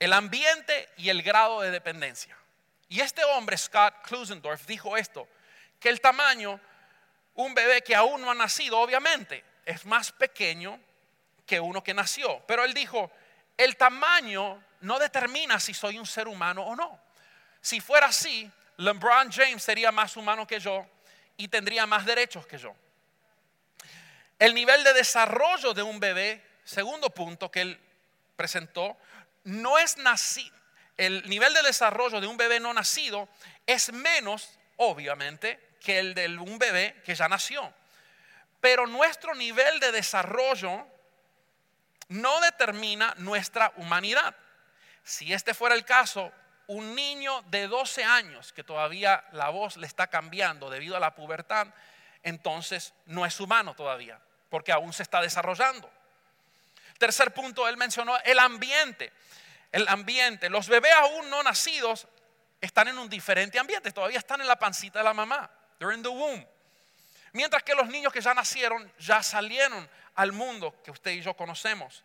el 0.00 0.12
ambiente 0.12 0.88
y 0.96 1.10
el 1.10 1.22
grado 1.22 1.60
de 1.60 1.70
dependencia. 1.70 2.36
Y 2.88 3.02
este 3.02 3.22
hombre, 3.22 3.56
Scott 3.56 4.02
Klusendorf, 4.02 4.66
dijo 4.66 4.96
esto, 4.96 5.28
que 5.78 5.90
el 5.90 6.00
tamaño, 6.00 6.60
un 7.34 7.54
bebé 7.54 7.82
que 7.82 7.94
aún 7.94 8.20
no 8.20 8.32
ha 8.32 8.34
nacido, 8.34 8.80
obviamente, 8.80 9.53
es 9.64 9.84
más 9.86 10.12
pequeño 10.12 10.80
que 11.46 11.60
uno 11.60 11.82
que 11.82 11.94
nació. 11.94 12.42
Pero 12.46 12.64
él 12.64 12.74
dijo, 12.74 13.10
el 13.56 13.76
tamaño 13.76 14.62
no 14.80 14.98
determina 14.98 15.60
si 15.60 15.74
soy 15.74 15.98
un 15.98 16.06
ser 16.06 16.28
humano 16.28 16.62
o 16.62 16.76
no. 16.76 17.00
Si 17.60 17.80
fuera 17.80 18.08
así, 18.08 18.50
LeBron 18.76 19.30
James 19.30 19.62
sería 19.62 19.92
más 19.92 20.16
humano 20.16 20.46
que 20.46 20.60
yo 20.60 20.86
y 21.36 21.48
tendría 21.48 21.86
más 21.86 22.04
derechos 22.04 22.46
que 22.46 22.58
yo. 22.58 22.74
El 24.38 24.54
nivel 24.54 24.82
de 24.84 24.92
desarrollo 24.92 25.72
de 25.72 25.82
un 25.82 26.00
bebé, 26.00 26.44
segundo 26.64 27.10
punto 27.10 27.50
que 27.50 27.62
él 27.62 27.80
presentó, 28.36 28.96
no 29.44 29.78
es 29.78 29.96
nacido. 29.98 30.54
El 30.96 31.28
nivel 31.28 31.52
de 31.54 31.62
desarrollo 31.62 32.20
de 32.20 32.26
un 32.26 32.36
bebé 32.36 32.60
no 32.60 32.72
nacido 32.72 33.28
es 33.66 33.92
menos, 33.92 34.58
obviamente, 34.76 35.76
que 35.80 35.98
el 35.98 36.14
de 36.14 36.38
un 36.38 36.58
bebé 36.58 37.00
que 37.04 37.14
ya 37.14 37.28
nació. 37.28 37.72
Pero 38.64 38.86
nuestro 38.86 39.34
nivel 39.34 39.78
de 39.78 39.92
desarrollo 39.92 40.86
no 42.08 42.40
determina 42.40 43.12
nuestra 43.18 43.74
humanidad. 43.76 44.34
Si 45.02 45.34
este 45.34 45.52
fuera 45.52 45.74
el 45.74 45.84
caso, 45.84 46.32
un 46.68 46.94
niño 46.94 47.42
de 47.48 47.68
12 47.68 48.04
años 48.04 48.54
que 48.54 48.64
todavía 48.64 49.22
la 49.32 49.50
voz 49.50 49.76
le 49.76 49.86
está 49.86 50.06
cambiando 50.06 50.70
debido 50.70 50.96
a 50.96 50.98
la 50.98 51.14
pubertad, 51.14 51.66
entonces 52.22 52.94
no 53.04 53.26
es 53.26 53.38
humano 53.38 53.74
todavía, 53.74 54.18
porque 54.48 54.72
aún 54.72 54.94
se 54.94 55.02
está 55.02 55.20
desarrollando. 55.20 55.90
Tercer 56.96 57.34
punto, 57.34 57.68
él 57.68 57.76
mencionó 57.76 58.16
el 58.24 58.38
ambiente. 58.38 59.12
El 59.72 59.86
ambiente, 59.88 60.48
los 60.48 60.68
bebés 60.68 60.94
aún 60.94 61.28
no 61.28 61.42
nacidos 61.42 62.08
están 62.62 62.88
en 62.88 62.96
un 62.96 63.10
diferente 63.10 63.58
ambiente, 63.58 63.92
todavía 63.92 64.20
están 64.20 64.40
en 64.40 64.48
la 64.48 64.58
pancita 64.58 65.00
de 65.00 65.04
la 65.04 65.12
mamá. 65.12 65.50
They're 65.78 65.94
in 65.94 66.02
the 66.02 66.08
womb. 66.08 66.46
Mientras 67.34 67.64
que 67.64 67.74
los 67.74 67.88
niños 67.88 68.12
que 68.12 68.20
ya 68.20 68.32
nacieron 68.32 68.90
ya 68.96 69.20
salieron 69.20 69.90
al 70.14 70.30
mundo 70.30 70.72
que 70.84 70.92
usted 70.92 71.10
y 71.10 71.20
yo 71.20 71.34
conocemos. 71.34 72.04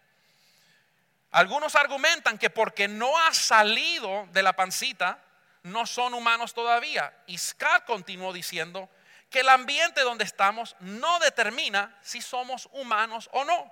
Algunos 1.30 1.76
argumentan 1.76 2.40
que 2.40 2.50
porque 2.50 2.88
no 2.88 3.16
ha 3.20 3.32
salido 3.32 4.28
de 4.32 4.42
la 4.42 4.54
pancita, 4.54 5.20
no 5.62 5.86
son 5.86 6.16
humanos 6.16 6.56
todavía. 6.56 7.14
Y 7.28 7.38
Scott 7.38 7.86
continuó 7.86 8.34
diciendo 8.34 8.90
que 9.30 9.42
el 9.42 9.50
ambiente 9.50 10.02
donde 10.02 10.24
estamos 10.24 10.76
no 10.80 11.20
determina 11.20 11.96
si 12.02 12.24
somos 12.24 12.68
humanos 12.72 13.30
o 13.32 13.46
no. 13.46 13.72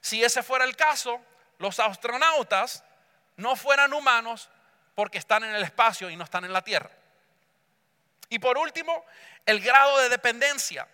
Si 0.00 0.24
ese 0.24 0.42
fuera 0.42 0.64
el 0.64 0.74
caso, 0.74 1.20
los 1.58 1.78
astronautas 1.78 2.82
no 3.36 3.54
fueran 3.54 3.92
humanos 3.92 4.50
porque 4.96 5.18
están 5.18 5.44
en 5.44 5.54
el 5.54 5.62
espacio 5.62 6.10
y 6.10 6.16
no 6.16 6.24
están 6.24 6.44
en 6.44 6.52
la 6.52 6.62
Tierra. 6.62 6.90
Y 8.28 8.38
por 8.38 8.58
último, 8.58 9.04
el 9.44 9.60
grado 9.60 9.98
de 9.98 10.08
dependencia. 10.08 10.88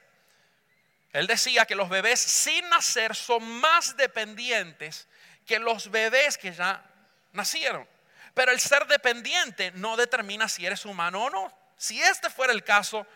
Él 1.12 1.26
decía 1.26 1.66
que 1.66 1.74
los 1.74 1.88
bebés 1.88 2.20
sin 2.20 2.68
nacer 2.68 3.14
son 3.14 3.42
más 3.60 3.96
dependientes 3.96 5.08
que 5.46 5.58
los 5.58 5.90
bebés 5.90 6.38
que 6.38 6.52
ya 6.52 6.82
nacieron. 7.32 7.86
Pero 8.34 8.52
el 8.52 8.60
ser 8.60 8.86
dependiente 8.86 9.72
no 9.72 9.96
determina 9.96 10.48
si 10.48 10.64
eres 10.64 10.84
humano 10.86 11.24
o 11.24 11.30
no. 11.30 11.52
Si 11.76 12.00
este 12.00 12.30
fuera 12.30 12.52
el 12.52 12.64
caso, 12.64 13.06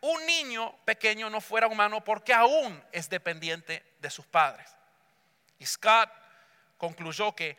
un 0.00 0.24
niño 0.26 0.74
pequeño 0.84 1.28
no 1.28 1.40
fuera 1.40 1.66
humano 1.66 2.02
porque 2.02 2.32
aún 2.32 2.82
es 2.90 3.08
dependiente 3.08 3.84
de 4.00 4.10
sus 4.10 4.26
padres. 4.26 4.68
Y 5.58 5.66
Scott 5.66 6.10
concluyó 6.78 7.34
que 7.34 7.56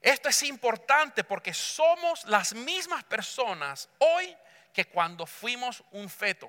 esto 0.00 0.28
es 0.28 0.42
importante 0.44 1.24
porque 1.24 1.52
somos 1.52 2.24
las 2.24 2.54
mismas 2.54 3.02
personas 3.04 3.88
hoy 3.98 4.36
que 4.78 4.84
cuando 4.84 5.26
fuimos 5.26 5.82
un 5.90 6.08
feto. 6.08 6.48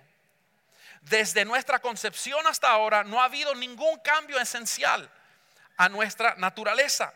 Desde 1.01 1.45
nuestra 1.45 1.79
concepción 1.79 2.45
hasta 2.45 2.69
ahora 2.69 3.03
no 3.03 3.19
ha 3.19 3.25
habido 3.25 3.55
ningún 3.55 3.97
cambio 4.01 4.39
esencial 4.39 5.09
a 5.77 5.89
nuestra 5.89 6.35
naturaleza. 6.35 7.11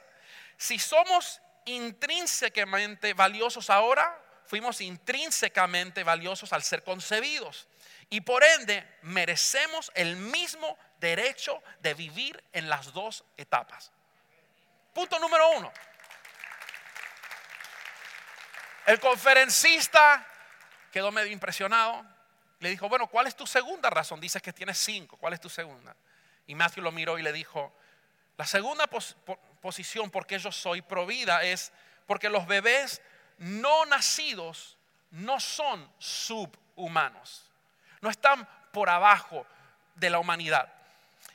Si 0.58 0.80
somos 0.80 1.40
intrínsecamente 1.66 3.14
valiosos 3.14 3.70
ahora, 3.70 4.20
fuimos 4.48 4.82
intrínsecamente 4.82 6.04
valiosos 6.04 6.52
al 6.52 6.64
ser 6.64 6.84
concebidos. 6.84 7.68
Y 8.10 8.22
por 8.22 8.44
ende 8.44 8.84
merecemos 9.04 9.92
el 9.94 10.16
mismo 10.16 10.80
derecho 11.00 11.62
de 11.80 11.94
vivir 11.94 12.44
en 12.54 12.68
las 12.68 12.92
dos 12.92 13.24
etapas. 13.38 13.92
Punto 14.96 15.20
número 15.20 15.48
uno. 15.52 15.72
El 18.88 19.00
conferencista 19.00 20.28
quedó 20.94 21.12
medio 21.12 21.32
impresionado. 21.32 22.06
Le 22.60 22.70
dijo, 22.70 22.88
bueno, 22.88 23.08
¿cuál 23.08 23.26
es 23.26 23.36
tu 23.36 23.48
segunda 23.48 23.90
razón? 23.90 24.22
Dices 24.22 24.42
que 24.42 24.54
tienes 24.54 24.78
cinco. 24.78 25.18
¿Cuál 25.18 25.34
es 25.34 25.42
tu 25.42 25.50
segunda? 25.50 25.96
Y 26.46 26.54
Matthew 26.56 26.84
lo 26.84 26.92
miró 26.92 27.18
y 27.18 27.24
le 27.24 27.34
dijo, 27.34 27.74
la 28.38 28.46
segunda 28.46 28.88
pos 28.88 29.18
po 29.26 29.38
posición 29.60 30.12
porque 30.12 30.38
yo 30.38 30.52
soy 30.52 30.82
provida 30.82 31.42
es 31.44 31.72
porque 32.06 32.30
los 32.30 32.46
bebés 32.46 33.02
no 33.38 33.86
nacidos 33.86 34.78
no 35.12 35.40
son 35.40 35.90
subhumanos. 35.98 37.50
no 38.02 38.10
están 38.10 38.48
por 38.74 38.90
abajo 38.90 39.48
de 39.96 40.10
la 40.10 40.20
humanidad. 40.20 40.72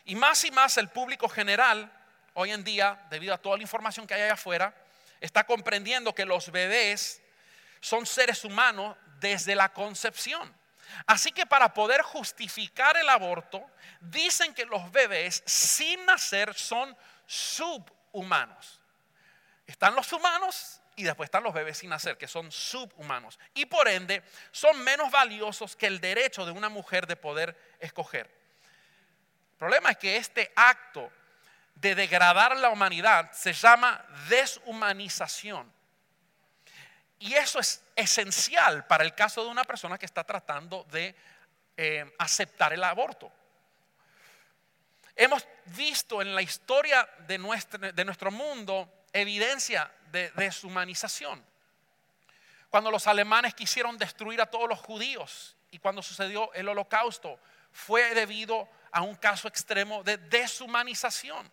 Y 0.05 0.15
más 0.15 0.45
y 0.45 0.51
más 0.51 0.77
el 0.77 0.89
público 0.89 1.29
general, 1.29 1.91
hoy 2.35 2.51
en 2.51 2.63
día, 2.63 3.07
debido 3.11 3.33
a 3.35 3.39
toda 3.39 3.57
la 3.57 3.63
información 3.63 4.07
que 4.07 4.15
hay 4.15 4.23
allá 4.23 4.35
afuera, 4.35 4.75
está 5.21 5.45
comprendiendo 5.45 6.15
que 6.15 6.27
los 6.27 6.53
bebés 6.53 7.23
son 7.81 8.05
seres 8.05 8.45
humanos 8.45 8.97
desde 9.21 9.55
la 9.55 9.71
concepción. 9.71 10.55
Así 11.07 11.33
que 11.33 11.47
para 11.47 11.73
poder 11.73 12.03
justificar 12.03 12.97
el 12.97 13.09
aborto, 13.09 13.65
dicen 14.01 14.55
que 14.55 14.65
los 14.65 14.91
bebés 14.91 15.43
sin 15.47 16.05
nacer 16.07 16.55
son 16.55 16.97
subhumanos. 17.27 18.81
Están 19.67 19.95
los 19.95 20.13
humanos 20.13 20.81
y 20.97 21.05
después 21.05 21.29
están 21.29 21.45
los 21.45 21.55
bebés 21.55 21.79
sin 21.79 21.91
nacer, 21.91 22.17
que 22.17 22.27
son 22.27 22.51
subhumanos. 22.51 23.39
Y 23.55 23.67
por 23.67 23.87
ende 23.87 24.23
son 24.51 24.83
menos 24.83 25.11
valiosos 25.11 25.77
que 25.77 25.87
el 25.87 26.01
derecho 26.01 26.45
de 26.45 26.53
una 26.53 26.69
mujer 26.69 27.07
de 27.07 27.17
poder 27.17 27.77
escoger. 27.79 28.27
El 28.27 29.59
problema 29.59 29.91
es 29.91 29.99
que 29.99 30.17
este 30.17 30.53
acto 30.57 31.13
de 31.75 31.95
degradar 31.95 32.57
la 32.57 32.71
humanidad 32.71 33.31
se 33.33 33.53
llama 33.53 34.05
deshumanización. 34.29 35.73
Y 37.21 37.35
eso 37.35 37.59
es 37.59 37.83
esencial 37.97 38.87
para 38.87 39.05
el 39.05 39.15
caso 39.15 39.43
de 39.43 39.51
una 39.51 39.65
persona 39.65 39.99
que 39.99 40.07
está 40.07 40.25
tratando 40.25 40.85
de 40.85 41.15
eh, 41.77 42.15
aceptar 42.19 42.73
el 42.73 42.85
aborto. 42.85 43.31
Hemos 45.17 45.45
visto 45.67 46.23
en 46.23 46.35
la 46.35 46.43
historia 46.43 47.09
de 47.27 47.39
nuestro, 47.39 47.93
de 47.93 48.05
nuestro 48.05 48.31
mundo 48.31 49.05
evidencia 49.13 49.91
de 50.13 50.31
deshumanización. 50.31 51.45
Cuando 52.71 52.91
los 52.91 53.07
alemanes 53.07 53.55
quisieron 53.55 53.99
destruir 53.99 54.41
a 54.41 54.47
todos 54.47 54.69
los 54.69 54.79
judíos 54.79 55.57
y 55.71 55.79
cuando 55.79 56.03
sucedió 56.03 56.53
el 56.55 56.69
holocausto, 56.69 57.41
fue 57.73 58.15
debido 58.15 58.69
a 58.93 59.03
un 59.03 59.17
caso 59.17 59.49
extremo 59.49 60.05
de 60.05 60.19
deshumanización 60.19 61.51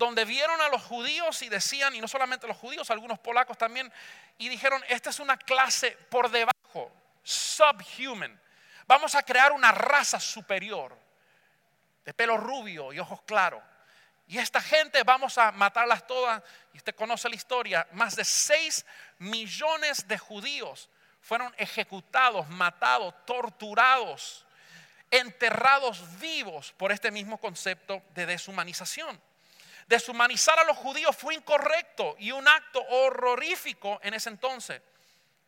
donde 0.00 0.24
vieron 0.24 0.58
a 0.62 0.70
los 0.70 0.82
judíos 0.82 1.42
y 1.42 1.50
decían, 1.50 1.94
y 1.94 2.00
no 2.00 2.08
solamente 2.08 2.46
los 2.46 2.56
judíos, 2.56 2.90
algunos 2.90 3.18
polacos 3.18 3.58
también, 3.58 3.92
y 4.38 4.48
dijeron, 4.48 4.82
esta 4.88 5.10
es 5.10 5.20
una 5.20 5.36
clase 5.36 5.90
por 6.08 6.30
debajo, 6.30 6.90
subhuman. 7.22 8.40
Vamos 8.86 9.14
a 9.14 9.22
crear 9.22 9.52
una 9.52 9.70
raza 9.72 10.18
superior, 10.18 10.96
de 12.02 12.14
pelo 12.14 12.38
rubio 12.38 12.94
y 12.94 12.98
ojos 12.98 13.20
claros. 13.26 13.62
Y 14.26 14.38
esta 14.38 14.62
gente 14.62 15.02
vamos 15.02 15.36
a 15.36 15.52
matarlas 15.52 16.06
todas. 16.06 16.42
Y 16.72 16.78
usted 16.78 16.94
conoce 16.94 17.28
la 17.28 17.34
historia, 17.34 17.86
más 17.92 18.16
de 18.16 18.24
6 18.24 18.86
millones 19.18 20.08
de 20.08 20.16
judíos 20.16 20.88
fueron 21.20 21.54
ejecutados, 21.58 22.48
matados, 22.48 23.14
torturados, 23.26 24.46
enterrados 25.10 26.18
vivos 26.18 26.72
por 26.78 26.90
este 26.90 27.10
mismo 27.10 27.36
concepto 27.36 28.02
de 28.14 28.24
deshumanización 28.24 29.20
deshumanizar 29.90 30.56
a 30.56 30.64
los 30.64 30.76
judíos 30.76 31.16
fue 31.16 31.34
incorrecto 31.34 32.14
y 32.20 32.30
un 32.30 32.46
acto 32.46 32.80
horrorífico 32.80 33.98
en 34.04 34.14
ese 34.14 34.30
entonces. 34.30 34.80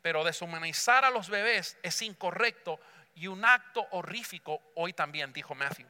Pero 0.03 0.25
deshumanizar 0.25 1.05
a 1.05 1.11
los 1.11 1.29
bebés 1.29 1.79
es 1.81 2.03
incorrecto 2.03 2.81
y 3.15 3.29
un 3.29 3.45
acto 3.45 3.87
horrífico 3.93 4.61
hoy 4.75 4.95
también, 4.95 5.33
dijo 5.33 5.55
Matthew. 5.55 5.87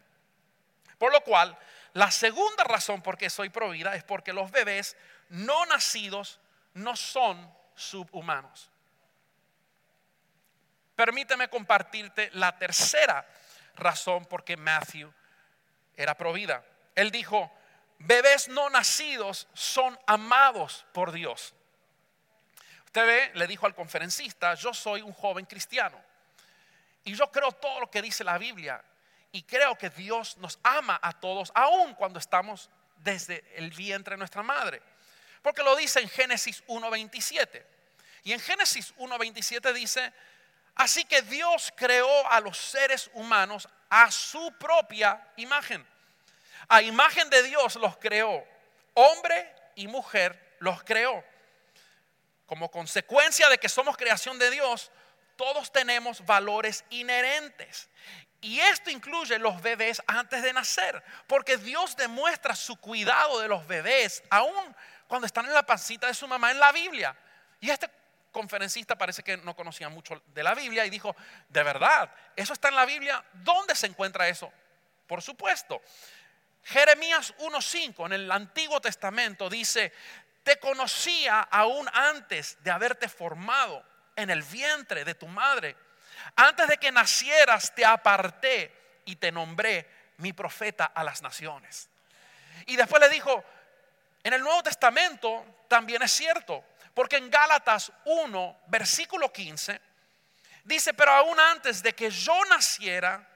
Por 0.99 1.13
lo 1.13 1.23
cual, 1.23 1.57
la 1.95 2.11
segunda 2.11 2.63
razón 2.65 3.01
por 3.01 3.17
qué 3.17 3.31
soy 3.31 3.49
provida 3.49 3.95
es 3.95 4.05
porque 4.05 4.35
los 4.35 4.51
bebés 4.51 4.99
no 5.31 5.65
nacidos 5.65 6.39
no 6.75 6.95
son 6.95 7.51
subhumanos. 7.75 8.71
Permíteme 10.95 11.49
compartirte 11.49 12.29
la 12.35 12.59
tercera 12.59 13.27
razón 13.77 14.27
por 14.27 14.45
qué 14.45 14.59
Matthew 14.59 15.11
era 15.97 16.15
provida. 16.15 16.63
Él 16.95 17.11
dijo, 17.11 17.51
bebés 18.07 18.49
no 18.49 18.71
nacidos 18.71 19.49
son 19.55 19.99
amados 20.07 20.85
por 20.93 21.13
Dios. 21.13 21.55
Usted 22.87 23.07
ve, 23.07 23.31
le 23.35 23.47
dijo 23.47 23.67
al 23.67 23.75
conferencista, 23.75 24.55
yo 24.55 24.75
soy 24.75 25.03
un 25.03 25.13
joven 25.13 25.47
cristiano 25.47 25.99
y 27.05 27.15
yo 27.15 27.31
creo 27.31 27.53
todo 27.53 27.81
lo 27.81 27.91
que 27.91 28.03
dice 28.03 28.25
la 28.25 28.39
Biblia 28.39 28.83
y 29.33 29.43
creo 29.45 29.77
que 29.77 29.91
Dios 29.91 30.37
nos 30.39 30.59
ama 30.63 30.99
a 31.03 31.13
todos, 31.13 31.51
aun 31.55 31.95
cuando 31.95 32.19
estamos 32.19 32.69
desde 32.97 33.45
el 33.57 33.71
vientre 33.71 34.15
de 34.15 34.19
nuestra 34.19 34.43
madre. 34.43 34.83
Porque 35.41 35.63
lo 35.63 35.75
dice 35.75 36.01
en 36.01 36.09
Génesis 36.09 36.63
1.27. 36.67 37.65
Y 38.25 38.33
en 38.33 38.41
Génesis 38.41 38.95
1.27 38.97 39.73
dice, 39.73 40.13
así 40.77 41.05
que 41.05 41.23
Dios 41.23 41.73
creó 41.75 42.31
a 42.31 42.41
los 42.41 42.57
seres 42.59 43.11
humanos 43.15 43.69
a 43.89 44.11
su 44.11 44.53
propia 44.59 45.33
imagen 45.37 45.85
a 46.73 46.81
imagen 46.81 47.29
de 47.29 47.43
Dios 47.43 47.77
los 47.77 47.99
creó. 47.99 48.43
Hombre 48.95 49.55
y 49.75 49.89
mujer 49.89 50.57
los 50.59 50.83
creó. 50.83 51.23
Como 52.47 52.71
consecuencia 52.71 53.51
de 53.51 53.59
que 53.59 53.69
somos 53.69 53.95
creación 53.95 54.39
de 54.39 54.51
Dios, 54.51 54.91
todos 55.37 55.71
tenemos 55.71 56.25
valores 56.25 56.83
inherentes. 56.89 57.91
Y 58.41 58.59
esto 58.59 58.89
incluye 58.91 59.39
los 59.39 59.61
bebés 59.61 60.03
antes 60.07 60.43
de 60.43 60.53
nacer, 60.55 61.03
porque 61.27 61.59
Dios 61.59 61.95
demuestra 61.95 62.57
su 62.57 62.77
cuidado 62.77 63.39
de 63.41 63.49
los 63.49 63.67
bebés, 63.67 64.23
aún 64.31 64.75
cuando 65.07 65.27
están 65.27 65.45
en 65.45 65.53
la 65.53 65.67
pancita 65.67 66.07
de 66.07 66.15
su 66.15 66.27
mamá 66.27 66.53
en 66.53 66.59
la 66.59 66.73
Biblia. 66.73 67.15
Y 67.61 67.69
este 67.69 67.91
conferencista 68.33 68.97
parece 68.97 69.23
que 69.23 69.37
no 69.37 69.55
conocía 69.55 69.91
mucho 69.91 70.23
de 70.29 70.43
la 70.43 70.55
Biblia 70.55 70.87
y 70.87 70.91
dijo, 70.91 71.15
de 71.51 71.63
verdad, 71.63 72.11
¿eso 72.35 72.55
está 72.55 72.69
en 72.69 72.77
la 72.77 72.87
Biblia? 72.87 73.23
¿Dónde 73.35 73.75
se 73.75 73.87
encuentra 73.87 74.27
eso? 74.27 74.51
Por 75.07 75.21
supuesto, 75.21 75.83
Jeremías 76.65 77.35
1.5 77.39 78.07
en 78.07 78.13
el 78.13 78.31
Antiguo 78.31 78.81
Testamento 78.81 79.49
dice, 79.49 79.93
te 80.43 80.59
conocía 80.59 81.41
aún 81.41 81.89
antes 81.93 82.63
de 82.63 82.71
haberte 82.71 83.09
formado 83.09 83.85
en 84.17 84.31
el 84.31 84.43
vientre 84.43 85.05
de 85.05 85.15
tu 85.15 85.27
madre. 85.27 85.77
Antes 86.37 86.69
de 86.69 86.79
que 86.79 86.93
nacieras 86.93 87.75
te 87.75 87.85
aparté 87.85 89.01
y 89.05 89.17
te 89.17 89.33
nombré 89.33 89.89
mi 90.19 90.33
profeta 90.33 90.87
a 90.87 91.03
las 91.03 91.23
naciones. 91.23 91.89
Y 92.67 92.77
después 92.77 93.01
le 93.01 93.09
dijo, 93.09 93.45
en 94.23 94.33
el 94.33 94.41
Nuevo 94.41 94.63
Testamento 94.63 95.65
también 95.69 96.03
es 96.03 96.13
cierto, 96.13 96.65
porque 96.95 97.17
en 97.17 97.31
Gálatas 97.31 97.91
1, 98.05 98.61
versículo 98.67 99.33
15, 99.33 99.81
dice, 100.65 100.95
pero 100.95 101.13
aún 101.13 101.39
antes 101.41 101.83
de 101.83 101.95
que 101.95 102.11
yo 102.11 102.45
naciera, 102.45 103.29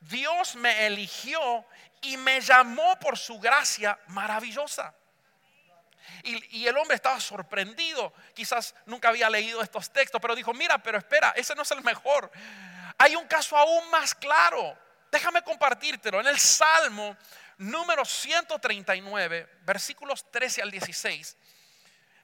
Dios 0.00 0.56
me 0.56 0.86
eligió 0.86 1.64
y 2.02 2.16
me 2.16 2.40
llamó 2.40 2.98
por 2.98 3.16
su 3.16 3.38
gracia 3.38 3.98
maravillosa. 4.08 4.94
Y, 6.24 6.66
el 6.66 6.76
hombre 6.76 6.96
estaba 6.96 7.18
sorprendido, 7.20 8.12
quizás 8.34 8.74
nunca 8.86 9.08
había 9.08 9.30
leído 9.30 9.62
estos 9.62 9.90
textos, 9.90 10.20
pero 10.20 10.34
dijo, 10.34 10.52
mira, 10.52 10.78
pero 10.78 10.98
espera, 10.98 11.32
ese 11.36 11.54
no 11.54 11.62
es 11.62 11.70
el 11.70 11.82
mejor. 11.82 12.30
Hay 12.98 13.16
un 13.16 13.26
caso 13.26 13.56
aún 13.56 13.90
más 13.90 14.14
claro. 14.14 14.76
Déjame 15.10 15.42
compartírtelo. 15.42 16.20
En 16.20 16.26
el 16.26 16.38
Salmo 16.38 17.16
número 17.58 18.04
139, 18.04 19.48
versículos 19.62 20.30
13 20.30 20.62
al 20.62 20.70
16, 20.70 21.36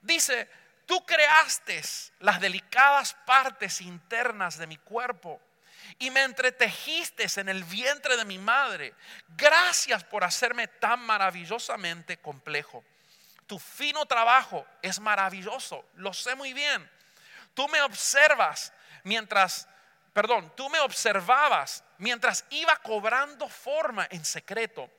dice, 0.03 0.49
tú 0.87 1.05
creaste 1.05 1.83
las 2.21 2.41
delicadas 2.41 3.15
partes 3.27 3.81
internas 3.81 4.59
de 4.59 4.67
mi 4.67 4.77
cuerpo 4.77 5.41
y 5.99 6.11
me 6.11 6.23
entretejiste 6.23 7.27
en 7.37 7.49
el 7.49 7.65
vientre 7.65 8.17
de 8.17 8.25
mi 8.25 8.39
madre. 8.39 8.95
Gracias 9.29 10.05
por 10.05 10.25
hacerme 10.25 10.69
tan 10.69 11.01
maravillosamente 11.01 12.19
complejo. 12.19 12.85
Tu 13.47 13.59
fino 13.59 14.05
trabajo 14.07 14.67
es 14.83 15.01
maravilloso, 15.01 15.89
lo 15.95 16.13
sé 16.13 16.35
muy 16.35 16.53
bien. 16.53 16.89
Tú 17.55 17.67
me 17.69 17.81
observas 17.81 18.73
mientras, 19.05 19.67
perdón, 20.13 20.53
tú 20.55 20.69
me 20.69 20.81
observabas 20.81 21.83
mientras 21.97 22.45
iba 22.51 22.77
cobrando 22.77 23.49
forma 23.49 24.07
en 24.11 24.25
secreto, 24.25 24.91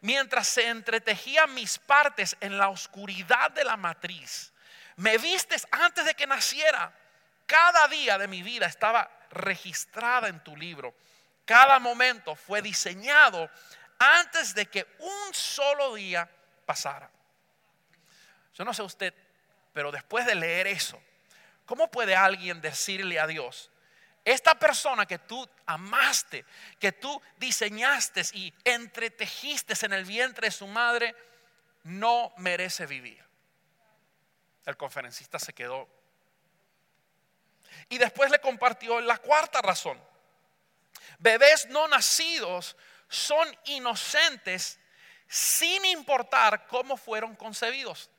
mientras 0.00 0.48
se 0.48 0.68
entretejían 0.68 1.52
mis 1.52 1.78
partes 1.78 2.36
en 2.40 2.56
la 2.56 2.70
oscuridad 2.70 3.50
de 3.50 3.64
la 3.64 3.76
matriz. 3.76 4.52
Me 4.96 5.18
vistes 5.18 5.66
antes 5.70 6.04
de 6.04 6.14
que 6.14 6.26
naciera. 6.26 6.92
Cada 7.46 7.86
día 7.88 8.16
de 8.18 8.28
mi 8.28 8.42
vida 8.42 8.66
estaba 8.66 9.10
registrada 9.32 10.28
en 10.28 10.42
tu 10.44 10.56
libro. 10.56 10.94
Cada 11.44 11.78
momento 11.78 12.36
fue 12.36 12.62
diseñado 12.62 13.50
antes 13.98 14.54
de 14.54 14.66
que 14.66 14.86
un 14.98 15.34
solo 15.34 15.94
día 15.94 16.28
pasara. 16.64 17.10
Yo 18.54 18.64
no 18.64 18.74
sé 18.74 18.82
usted, 18.82 19.14
pero 19.72 19.90
después 19.90 20.26
de 20.26 20.34
leer 20.34 20.66
eso, 20.66 21.02
¿cómo 21.66 21.90
puede 21.90 22.14
alguien 22.14 22.60
decirle 22.60 23.18
a 23.18 23.26
Dios, 23.26 23.70
esta 24.24 24.56
persona 24.56 25.06
que 25.06 25.18
tú 25.18 25.48
amaste, 25.66 26.44
que 26.78 26.92
tú 26.92 27.20
diseñaste 27.38 28.22
y 28.34 28.54
entretejiste 28.64 29.74
en 29.84 29.92
el 29.92 30.04
vientre 30.04 30.46
de 30.46 30.52
su 30.52 30.66
madre, 30.66 31.14
no 31.82 32.32
merece 32.36 32.86
vivir? 32.86 33.24
El 34.64 34.76
conferencista 34.76 35.38
se 35.38 35.52
quedó 35.52 35.88
y 37.88 37.98
después 37.98 38.30
le 38.30 38.40
compartió 38.40 39.00
la 39.00 39.18
cuarta 39.18 39.60
razón. 39.62 40.00
Bebés 41.18 41.68
no 41.68 41.86
nacidos 41.88 42.76
son 43.08 43.46
inocentes 43.66 44.78
sin 45.28 45.84
importar 45.84 46.66
cómo 46.66 46.96
fueron 46.96 47.36
concebidos. 47.36 48.10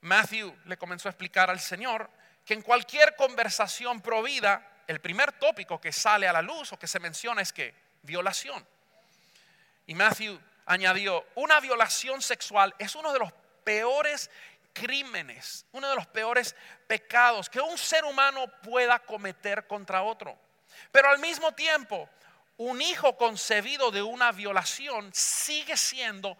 Matthew 0.00 0.56
le 0.66 0.76
comenzó 0.76 1.08
a 1.08 1.12
explicar 1.12 1.50
al 1.50 1.60
Señor 1.60 2.10
que 2.44 2.54
en 2.54 2.62
cualquier 2.62 3.16
conversación 3.16 4.00
provida, 4.00 4.82
el 4.86 5.00
primer 5.00 5.32
tópico 5.32 5.80
que 5.80 5.92
sale 5.92 6.28
a 6.28 6.32
la 6.32 6.42
luz 6.42 6.72
o 6.72 6.78
que 6.78 6.86
se 6.86 7.00
menciona 7.00 7.42
es 7.42 7.52
que 7.52 7.74
violación. 8.02 8.66
Y 9.86 9.94
Matthew 9.94 10.38
añadió, 10.66 11.26
una 11.34 11.60
violación 11.60 12.20
sexual 12.22 12.74
es 12.78 12.94
uno 12.94 13.12
de 13.12 13.18
los 13.18 13.32
peores 13.64 14.30
crímenes, 14.74 15.64
uno 15.72 15.88
de 15.88 15.94
los 15.94 16.06
peores 16.08 16.54
pecados 16.86 17.48
que 17.48 17.60
un 17.60 17.78
ser 17.78 18.04
humano 18.04 18.46
pueda 18.62 18.98
cometer 18.98 19.66
contra 19.66 20.02
otro. 20.02 20.36
Pero 20.92 21.08
al 21.08 21.18
mismo 21.18 21.52
tiempo, 21.52 22.10
un 22.58 22.82
hijo 22.82 23.16
concebido 23.16 23.90
de 23.90 24.02
una 24.02 24.32
violación 24.32 25.10
sigue 25.14 25.76
siendo 25.76 26.36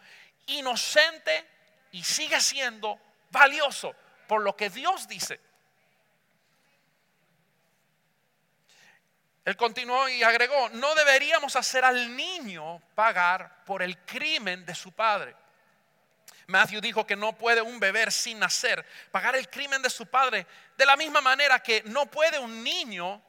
inocente 0.47 1.49
y 1.92 2.03
sigue 2.03 2.40
siendo 2.40 3.01
valioso 3.31 3.94
por 4.27 4.42
lo 4.42 4.55
que 4.55 4.68
Dios 4.68 5.09
dice. 5.09 5.40
Él 9.44 9.57
continuó 9.57 10.09
y 10.09 10.23
agregó, 10.23 10.70
no 10.70 10.94
deberíamos 10.94 11.55
hacer 11.57 11.85
al 11.85 12.16
niño 12.16 12.81
pagar 12.94 13.64
por 13.64 13.83
el 13.83 13.99
crimen 13.99 14.64
de 14.64 14.75
su 14.75 14.92
padre. 14.92 15.37
Matthew 16.46 16.80
dijo 16.80 17.07
que 17.07 17.16
no 17.16 17.37
puede 17.37 17.62
un 17.62 17.80
bebé 17.80 18.11
sin 18.11 18.38
nacer 18.38 18.85
pagar 19.11 19.37
el 19.37 19.48
crimen 19.48 19.80
de 19.83 19.90
su 19.90 20.07
padre 20.07 20.46
de 20.76 20.87
la 20.87 20.96
misma 20.96 21.20
manera 21.20 21.61
que 21.61 21.83
no 21.87 22.07
puede 22.07 22.38
un 22.38 22.62
niño 22.62 23.22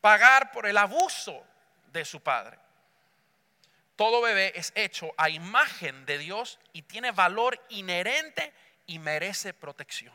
pagar 0.00 0.52
por 0.52 0.66
el 0.66 0.76
abuso 0.76 1.44
de 1.92 2.04
su 2.04 2.20
padre. 2.22 2.58
Todo 3.96 4.22
bebé 4.22 4.52
es 4.54 4.72
hecho 4.74 5.12
a 5.16 5.28
imagen 5.28 6.06
de 6.06 6.18
Dios 6.18 6.58
y 6.72 6.82
tiene 6.82 7.12
valor 7.12 7.62
inherente 7.68 8.52
y 8.86 8.98
merece 8.98 9.52
protección. 9.52 10.14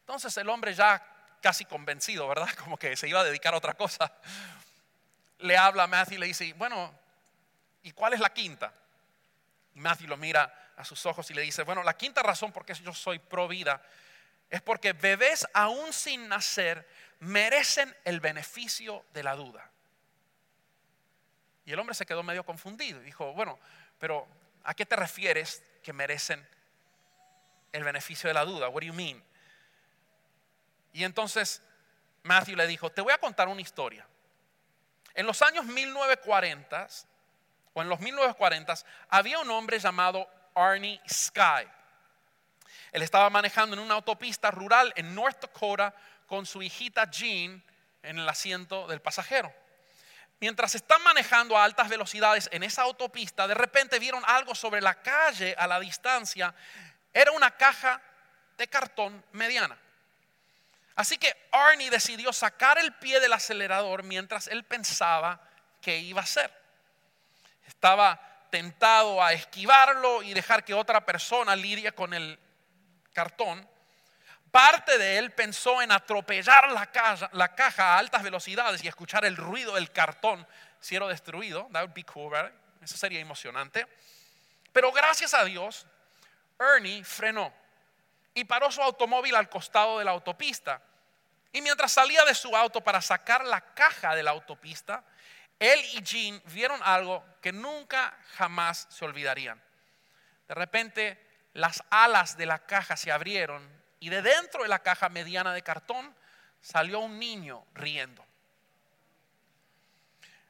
Entonces 0.00 0.36
el 0.36 0.48
hombre 0.48 0.74
ya 0.74 1.02
casi 1.40 1.64
convencido, 1.64 2.28
¿verdad? 2.28 2.50
Como 2.62 2.76
que 2.76 2.96
se 2.96 3.08
iba 3.08 3.20
a 3.20 3.24
dedicar 3.24 3.54
a 3.54 3.58
otra 3.58 3.74
cosa. 3.74 4.12
Le 5.38 5.56
habla 5.56 5.84
a 5.84 5.86
Matthew 5.86 6.16
y 6.16 6.18
le 6.18 6.26
dice, 6.26 6.52
bueno, 6.54 6.94
¿y 7.82 7.92
cuál 7.92 8.12
es 8.12 8.20
la 8.20 8.32
quinta? 8.32 8.72
Matthew 9.74 10.08
lo 10.08 10.16
mira 10.16 10.72
a 10.76 10.84
sus 10.84 11.04
ojos 11.06 11.30
y 11.30 11.34
le 11.34 11.42
dice, 11.42 11.62
bueno, 11.62 11.82
la 11.82 11.96
quinta 11.96 12.22
razón 12.22 12.52
por 12.52 12.64
qué 12.64 12.74
yo 12.74 12.92
soy 12.92 13.18
pro 13.18 13.48
vida 13.48 13.82
es 14.50 14.60
porque 14.60 14.92
bebés 14.92 15.46
aún 15.54 15.92
sin 15.92 16.28
nacer 16.28 16.86
merecen 17.20 17.94
el 18.04 18.20
beneficio 18.20 19.04
de 19.12 19.22
la 19.22 19.34
duda. 19.34 19.70
Y 21.64 21.72
el 21.72 21.78
hombre 21.78 21.94
se 21.94 22.04
quedó 22.04 22.22
medio 22.22 22.44
confundido 22.44 23.00
y 23.00 23.04
dijo, 23.04 23.32
bueno, 23.32 23.58
pero 23.98 24.26
¿a 24.64 24.74
qué 24.74 24.84
te 24.84 24.96
refieres 24.96 25.62
que 25.82 25.92
merecen 25.92 26.46
el 27.72 27.84
beneficio 27.84 28.28
de 28.28 28.34
la 28.34 28.44
duda? 28.44 28.68
What 28.68 28.82
do 28.82 28.86
you 28.86 28.94
mean? 28.94 29.22
Y 30.92 31.04
entonces 31.04 31.62
Matthew 32.22 32.56
le 32.56 32.66
dijo, 32.66 32.90
te 32.90 33.00
voy 33.00 33.12
a 33.12 33.18
contar 33.18 33.48
una 33.48 33.60
historia. 33.60 34.06
En 35.14 35.26
los 35.26 35.40
años 35.42 35.64
1940 35.64 36.88
o 37.74 37.82
en 37.82 37.88
los 37.88 38.00
1940 38.00 38.74
había 39.08 39.38
un 39.38 39.50
hombre 39.50 39.78
llamado 39.78 40.28
Arnie 40.54 41.00
Sky. 41.08 41.66
Él 42.92 43.02
estaba 43.02 43.30
manejando 43.30 43.74
en 43.74 43.80
una 43.80 43.94
autopista 43.94 44.50
rural 44.50 44.92
en 44.96 45.14
North 45.14 45.40
Dakota 45.40 45.94
con 46.26 46.44
su 46.44 46.62
hijita 46.62 47.10
Jean 47.10 47.62
en 48.02 48.18
el 48.18 48.28
asiento 48.28 48.86
del 48.86 49.00
pasajero. 49.00 49.52
Mientras 50.40 50.74
están 50.74 51.02
manejando 51.02 51.56
a 51.56 51.64
altas 51.64 51.88
velocidades 51.88 52.48
en 52.52 52.64
esa 52.64 52.82
autopista, 52.82 53.46
de 53.46 53.54
repente 53.54 53.98
vieron 53.98 54.22
algo 54.26 54.54
sobre 54.54 54.80
la 54.80 55.00
calle 55.00 55.54
a 55.56 55.66
la 55.66 55.78
distancia. 55.78 56.54
Era 57.12 57.30
una 57.30 57.52
caja 57.52 58.00
de 58.58 58.66
cartón 58.66 59.24
mediana. 59.32 59.78
Así 60.94 61.16
que 61.16 61.48
Arnie 61.52 61.90
decidió 61.90 62.32
sacar 62.32 62.76
el 62.78 62.92
pie 62.94 63.20
del 63.20 63.32
acelerador 63.32 64.02
mientras 64.02 64.48
él 64.48 64.64
pensaba 64.64 65.40
que 65.80 65.98
iba 65.98 66.20
a 66.20 66.24
hacer. 66.24 66.61
Estaba 67.72 68.20
tentado 68.50 69.22
a 69.22 69.32
esquivarlo 69.32 70.22
y 70.22 70.34
dejar 70.34 70.64
que 70.64 70.74
otra 70.74 71.04
persona 71.04 71.56
lidie 71.56 71.92
con 71.92 72.12
el 72.12 72.38
cartón. 73.12 73.66
Parte 74.50 74.98
de 74.98 75.16
él 75.16 75.32
pensó 75.32 75.80
en 75.80 75.90
atropellar 75.90 76.70
la 76.70 76.86
caja, 76.92 77.30
la 77.32 77.54
caja 77.54 77.94
a 77.94 77.98
altas 77.98 78.22
velocidades 78.22 78.84
y 78.84 78.88
escuchar 78.88 79.24
el 79.24 79.36
ruido 79.36 79.74
del 79.74 79.90
cartón 79.90 80.46
siendo 80.80 81.08
destruido. 81.08 81.68
That 81.72 81.82
would 81.82 81.94
be 81.94 82.04
cool? 82.04 82.32
Eso 82.82 82.96
sería 82.96 83.20
emocionante. 83.20 83.86
Pero 84.72 84.92
gracias 84.92 85.32
a 85.32 85.44
Dios, 85.44 85.86
Ernie 86.60 87.02
frenó 87.04 87.52
y 88.34 88.44
paró 88.44 88.70
su 88.70 88.82
automóvil 88.82 89.34
al 89.34 89.48
costado 89.48 89.98
de 89.98 90.04
la 90.04 90.10
autopista. 90.10 90.82
Y 91.52 91.62
mientras 91.62 91.92
salía 91.92 92.24
de 92.24 92.34
su 92.34 92.54
auto 92.56 92.82
para 92.82 93.00
sacar 93.00 93.44
la 93.44 93.60
caja 93.60 94.14
de 94.14 94.22
la 94.22 94.30
autopista, 94.30 95.04
él 95.62 95.80
y 95.94 96.02
Jean 96.02 96.42
vieron 96.46 96.80
algo 96.82 97.24
que 97.40 97.52
nunca 97.52 98.18
jamás 98.36 98.88
se 98.90 99.04
olvidarían. 99.04 99.62
De 100.48 100.54
repente, 100.54 101.48
las 101.52 101.84
alas 101.88 102.36
de 102.36 102.46
la 102.46 102.66
caja 102.66 102.96
se 102.96 103.12
abrieron 103.12 103.62
y 104.00 104.08
de 104.08 104.22
dentro 104.22 104.64
de 104.64 104.68
la 104.68 104.80
caja 104.80 105.08
mediana 105.08 105.52
de 105.52 105.62
cartón 105.62 106.14
salió 106.60 106.98
un 106.98 107.18
niño 107.18 107.64
riendo. 107.74 108.26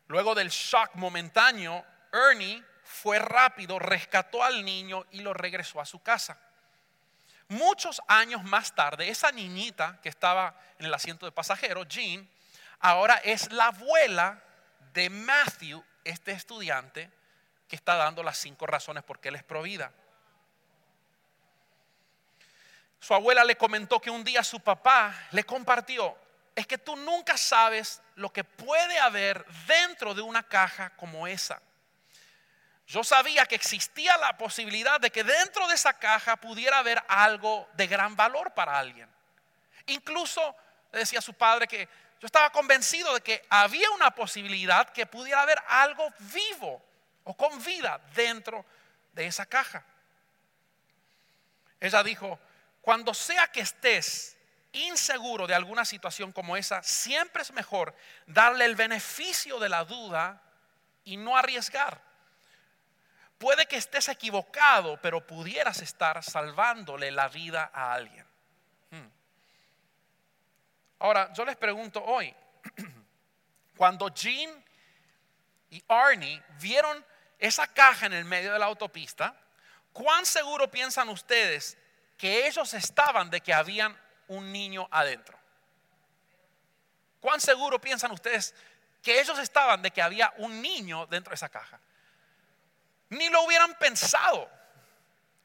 Luego 0.07 0.35
del 0.35 0.49
shock 0.49 0.95
momentáneo, 0.95 1.85
Ernie 2.11 2.65
fue 2.83 3.19
rápido, 3.19 3.79
rescató 3.79 4.43
al 4.43 4.65
niño 4.65 5.05
y 5.11 5.21
lo 5.21 5.35
regresó 5.35 5.79
a 5.79 5.87
su 5.87 6.03
casa. 6.03 6.39
Muchos 7.49 8.01
años 8.09 8.43
más 8.45 8.75
tarde, 8.75 9.11
esa 9.11 9.31
niñita 9.31 10.01
que 10.03 10.09
estaba 10.09 10.59
en 10.79 10.87
el 10.87 10.95
asiento 10.95 11.27
de 11.27 11.33
pasajero, 11.33 11.85
Jean, 11.85 12.27
ahora 12.81 13.17
es 13.17 13.53
la 13.53 13.67
abuela 13.67 14.43
de 14.93 15.11
Matthew, 15.11 15.85
este 16.05 16.33
estudiante 16.33 17.11
que 17.69 17.77
está 17.77 17.97
dando 17.97 18.23
las 18.23 18.39
cinco 18.39 18.67
razones 18.67 19.03
por 19.03 19.19
qué 19.19 19.29
él 19.29 19.37
es 19.37 19.45
provida. 19.45 19.93
Su 23.01 23.15
abuela 23.15 23.45
le 23.45 23.57
comentó 23.57 24.01
que 24.01 24.11
un 24.11 24.23
día 24.23 24.45
su 24.45 24.61
papá 24.61 25.15
le 25.33 25.45
compartió, 25.45 26.17
es 26.55 26.67
que 26.67 26.79
tú 26.79 26.95
nunca 26.97 27.37
sabes 27.37 28.01
lo 28.15 28.33
que 28.33 28.45
puede 28.45 28.99
haber 28.99 29.45
dentro 29.67 30.15
de 30.15 30.23
una 30.23 30.43
caja 30.43 30.91
como 30.91 31.27
esa. 31.27 31.61
Yo 32.87 33.03
sabía 33.03 33.47
que 33.47 33.55
existía 33.55 34.17
la 34.19 34.37
posibilidad 34.37 35.01
de 35.01 35.11
que 35.11 35.25
dentro 35.25 35.67
de 35.67 35.75
esa 35.75 35.95
caja 35.95 36.37
pudiera 36.37 36.79
haber 36.79 37.03
algo 37.09 37.69
de 37.75 37.87
gran 37.87 38.15
valor 38.15 38.53
para 38.53 38.79
alguien. 38.79 39.09
Incluso 39.87 40.55
decía 40.93 41.21
su 41.21 41.33
padre 41.33 41.67
que 41.67 41.89
yo 42.23 42.27
estaba 42.27 42.53
convencido 42.53 43.13
de 43.15 43.21
que 43.21 43.45
había 43.51 43.91
una 43.91 44.13
posibilidad 44.13 44.89
que 44.91 45.07
pudiera 45.07 45.43
haber 45.43 45.61
algo 45.67 46.09
vivo 46.21 46.81
o 47.25 47.37
con 47.37 47.61
vida 47.65 48.01
dentro 48.15 48.65
de 49.13 49.27
esa 49.27 49.45
caja. 49.45 49.85
Ella 51.81 52.01
dijo, 52.05 52.39
cuando 52.81 53.13
sea 53.13 53.49
que 53.49 53.63
estés 53.63 54.37
inseguro 54.71 55.49
de 55.49 55.57
alguna 55.57 55.85
situación 55.85 56.31
como 56.31 56.57
esa, 56.57 56.81
siempre 56.85 57.43
es 57.43 57.51
mejor 57.51 57.93
darle 58.27 58.67
el 58.67 58.77
beneficio 58.77 59.59
de 59.59 59.69
la 59.69 59.85
duda 59.85 60.41
y 61.03 61.17
no 61.17 61.37
arriesgar. 61.37 62.01
Puede 63.37 63.67
que 63.67 63.79
estés 63.79 64.09
equivocado, 64.09 64.97
pero 65.03 65.27
pudieras 65.27 65.81
estar 65.81 66.23
salvándole 66.23 67.11
la 67.11 67.27
vida 67.27 67.69
a 67.75 67.95
alguien. 67.95 68.32
Ahora, 71.03 71.33
yo 71.33 71.45
les 71.45 71.57
pregunto 71.57 72.01
hoy, 72.01 72.33
cuando 73.77 74.09
Jean 74.11 74.65
y 75.69 75.83
Arnie 75.89 76.41
vieron 76.61 77.05
esa 77.41 77.67
caja 77.67 78.07
en 78.07 78.13
el 78.13 78.25
medio 78.25 78.53
de 78.53 78.59
la 78.61 78.67
autopista, 78.67 79.35
¿cuán 79.93 80.25
seguro 80.25 80.71
piensan 80.71 81.09
ustedes 81.09 81.77
que 82.17 82.47
ellos 82.47 82.73
estaban 82.73 83.31
de 83.31 83.41
que 83.41 83.53
habían 83.53 84.01
un 84.29 84.53
niño 84.53 84.87
adentro? 84.93 85.37
¿Cuán 87.19 87.41
seguro 87.41 87.81
piensan 87.81 88.13
ustedes 88.13 88.55
que 89.03 89.21
ellos 89.21 89.41
estaban 89.41 89.83
de 89.83 89.91
que 89.91 90.03
había 90.03 90.33
un 90.37 90.63
niño 90.63 91.07
dentro 91.07 91.33
de 91.33 91.35
esa 91.35 91.49
caja? 91.49 91.81
Ni 93.09 93.29
lo 93.29 93.43
hubieran 93.43 93.75
pensado. 93.75 94.49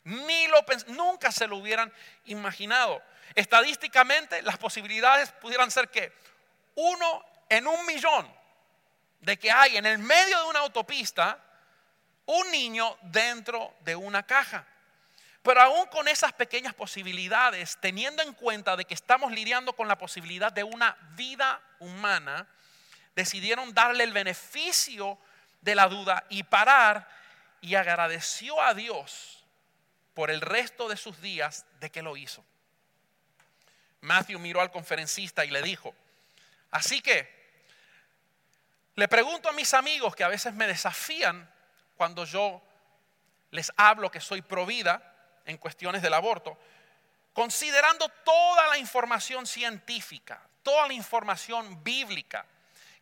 Ni 0.08 0.48
lo 0.48 0.64
nunca 0.88 1.34
se 1.34 1.48
lo 1.48 1.58
hubieran 1.58 1.92
imaginado. 2.26 3.04
Estadísticamente, 3.36 4.42
las 4.42 4.58
posibilidades 4.58 5.34
pudieran 5.34 5.70
ser 5.70 5.90
que 5.90 6.14
uno 6.76 7.26
en 7.50 7.68
un 7.68 7.86
millón 7.86 8.26
de 9.20 9.38
que 9.38 9.52
hay 9.52 9.76
en 9.76 9.86
el 9.86 9.98
medio 9.98 10.40
de 10.40 10.46
una 10.46 10.60
autopista 10.60 11.44
un 12.26 12.50
niño 12.52 12.98
dentro 13.02 13.74
de 13.82 13.98
una 13.98 14.24
caja. 14.24 14.66
Pero 15.44 15.62
aún 15.62 15.88
con 15.88 16.08
esas 16.08 16.32
pequeñas 16.32 16.74
posibilidades, 16.74 17.78
teniendo 17.82 18.24
en 18.24 18.34
cuenta 18.34 18.78
de 18.78 18.86
que 18.86 18.94
estamos 18.94 19.34
lidiando 19.34 19.74
con 19.74 19.90
la 19.90 19.98
posibilidad 19.98 20.54
de 20.54 20.64
una 20.64 20.96
vida 21.16 21.60
humana, 21.80 22.48
decidieron 23.14 23.74
darle 23.74 24.06
el 24.06 24.14
beneficio 24.14 25.18
de 25.60 25.76
la 25.76 25.90
duda 25.90 26.24
y 26.30 26.44
parar 26.44 27.10
y 27.60 27.76
agradeció 27.76 28.62
a 28.62 28.74
Dios 28.74 29.37
por 30.18 30.32
el 30.32 30.42
resto 30.42 30.90
de 30.90 30.98
sus 30.98 31.22
días 31.22 31.64
de 31.80 31.92
que 31.92 32.02
lo 32.02 32.18
hizo. 32.18 32.44
Matthew 34.02 34.40
miró 34.40 34.62
al 34.62 34.72
conferencista 34.72 35.46
y 35.46 35.52
le 35.52 35.62
dijo, 35.62 35.94
así 36.72 37.02
que 37.02 37.30
le 38.96 39.08
pregunto 39.08 39.48
a 39.48 39.52
mis 39.52 39.76
amigos 39.76 40.16
que 40.16 40.24
a 40.24 40.28
veces 40.28 40.56
me 40.56 40.66
desafían 40.66 41.48
cuando 41.96 42.26
yo 42.26 42.64
les 43.52 43.72
hablo 43.78 44.10
que 44.10 44.20
soy 44.20 44.42
provida 44.42 45.04
en 45.46 45.58
cuestiones 45.58 46.02
del 46.02 46.16
aborto, 46.16 46.58
considerando 47.32 48.10
toda 48.26 48.70
la 48.70 48.80
información 48.80 49.46
científica, 49.46 50.42
toda 50.64 50.88
la 50.88 50.94
información 50.94 51.84
bíblica 51.84 52.44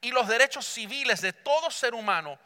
y 0.01 0.11
los 0.11 0.27
derechos 0.27 0.65
civiles 0.65 1.21
de 1.21 1.31
todo 1.31 1.71
ser 1.71 1.93
humano, 1.93 2.37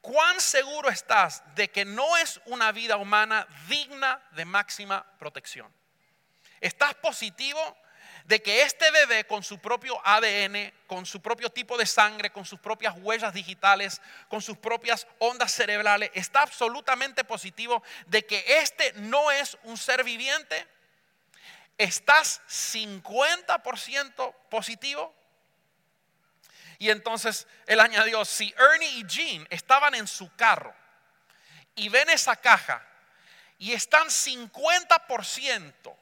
¿cuán 0.00 0.40
seguro 0.40 0.88
estás 0.88 1.42
de 1.54 1.70
que 1.70 1.84
no 1.84 2.16
es 2.16 2.40
una 2.46 2.72
vida 2.72 2.96
humana 2.96 3.46
digna 3.68 4.20
de 4.32 4.44
máxima 4.44 5.04
protección? 5.18 5.72
¿Estás 6.60 6.94
positivo 6.94 7.76
de 8.24 8.42
que 8.42 8.62
este 8.62 8.90
bebé 8.90 9.26
con 9.26 9.42
su 9.42 9.58
propio 9.58 9.98
ADN, 10.04 10.72
con 10.86 11.06
su 11.06 11.22
propio 11.22 11.50
tipo 11.50 11.78
de 11.78 11.86
sangre, 11.86 12.30
con 12.30 12.44
sus 12.44 12.60
propias 12.60 12.94
huellas 12.98 13.32
digitales, 13.32 14.02
con 14.28 14.42
sus 14.42 14.58
propias 14.58 15.06
ondas 15.18 15.50
cerebrales, 15.52 16.10
está 16.12 16.42
absolutamente 16.42 17.24
positivo 17.24 17.82
de 18.06 18.26
que 18.26 18.44
este 18.60 18.92
no 18.96 19.30
es 19.30 19.56
un 19.62 19.78
ser 19.78 20.04
viviente? 20.04 20.66
¿Estás 21.78 22.42
50% 22.48 24.34
positivo? 24.50 25.14
Y 26.78 26.90
entonces 26.90 27.46
él 27.66 27.80
añadió, 27.80 28.24
si 28.24 28.54
Ernie 28.56 28.88
y 28.98 29.04
Jean 29.06 29.46
estaban 29.50 29.94
en 29.94 30.06
su 30.06 30.34
carro 30.36 30.74
y 31.74 31.88
ven 31.88 32.08
esa 32.10 32.36
caja 32.36 32.80
y 33.58 33.72
están 33.72 34.06
50% 34.06 35.96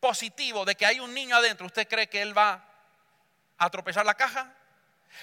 positivo 0.00 0.64
de 0.64 0.74
que 0.74 0.84
hay 0.84 0.98
un 0.98 1.14
niño 1.14 1.36
adentro, 1.36 1.66
¿usted 1.66 1.86
cree 1.86 2.08
que 2.08 2.20
él 2.20 2.36
va 2.36 2.64
a 3.56 3.64
atropellar 3.64 4.04
la 4.04 4.14
caja? 4.14 4.52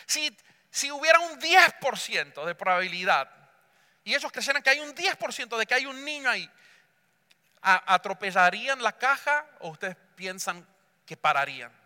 Si, 0.05 0.35
si 0.71 0.89
hubiera 0.91 1.19
un 1.19 1.37
10% 1.37 2.45
de 2.45 2.55
probabilidad 2.55 3.29
y 4.05 4.15
ellos 4.15 4.31
creyeran 4.31 4.63
que 4.63 4.69
hay 4.69 4.79
un 4.79 4.95
10% 4.95 5.57
de 5.57 5.65
que 5.65 5.73
hay 5.73 5.85
un 5.85 6.05
niño 6.05 6.29
ahí, 6.29 6.49
¿atropellarían 7.61 8.81
la 8.81 8.97
caja 8.97 9.45
o 9.59 9.69
ustedes 9.69 9.97
piensan 10.15 10.65
que 11.05 11.17
pararían? 11.17 11.78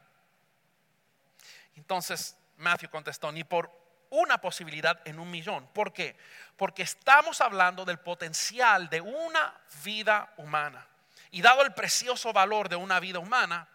Entonces 1.83 2.37
Matthew 2.55 2.89
contestó, 2.89 3.29
ni 3.29 3.43
por 3.43 3.69
una 4.09 4.37
posibilidad 4.39 5.01
en 5.03 5.19
un 5.19 5.29
millón. 5.29 5.67
¿Por 5.73 5.91
qué? 5.91 6.15
Porque 6.55 6.81
estamos 6.81 7.41
hablando 7.41 7.83
del 7.83 7.99
potencial 7.99 8.89
de 8.89 9.01
una 9.01 9.53
vida 9.83 10.33
humana. 10.37 10.87
Y 11.31 11.41
dado 11.41 11.61
el 11.61 11.73
precioso 11.73 12.31
valor 12.31 12.69
de 12.69 12.77
una 12.77 13.01
vida 13.01 13.19
humana, 13.19 13.67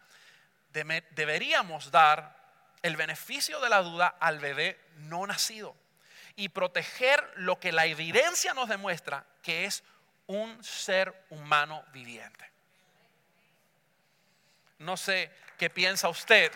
deberíamos 0.72 1.90
dar 1.90 2.34
el 2.80 2.96
beneficio 2.96 3.60
de 3.60 3.68
la 3.68 3.82
duda 3.82 4.16
al 4.18 4.38
bebé 4.38 4.80
no 5.00 5.26
nacido 5.26 5.76
y 6.34 6.48
proteger 6.48 7.30
lo 7.36 7.60
que 7.60 7.72
la 7.72 7.84
evidencia 7.84 8.54
nos 8.54 8.70
demuestra 8.70 9.26
que 9.42 9.66
es 9.66 9.84
un 10.28 10.64
ser 10.64 11.26
humano 11.28 11.84
viviente. 11.92 12.50
No 14.78 14.96
sé 14.96 15.30
qué 15.58 15.68
piensa 15.68 16.08
usted. 16.08 16.50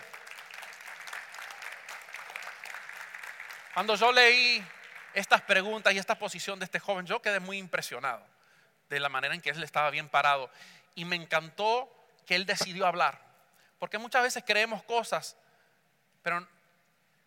Cuando 3.73 3.95
yo 3.95 4.11
leí 4.11 4.63
estas 5.13 5.41
preguntas 5.41 5.93
y 5.93 5.97
esta 5.97 6.15
posición 6.15 6.59
de 6.59 6.65
este 6.65 6.79
joven, 6.79 7.05
yo 7.07 7.21
quedé 7.21 7.39
muy 7.39 7.57
impresionado 7.57 8.23
de 8.89 8.99
la 8.99 9.09
manera 9.09 9.33
en 9.33 9.41
que 9.41 9.49
él 9.49 9.63
estaba 9.63 9.89
bien 9.89 10.09
parado 10.09 10.49
y 10.93 11.05
me 11.05 11.15
encantó 11.15 11.91
que 12.27 12.35
él 12.35 12.45
decidió 12.45 12.85
hablar. 12.85 13.19
Porque 13.79 13.97
muchas 13.97 14.21
veces 14.21 14.43
creemos 14.45 14.83
cosas, 14.83 15.35
pero 16.21 16.47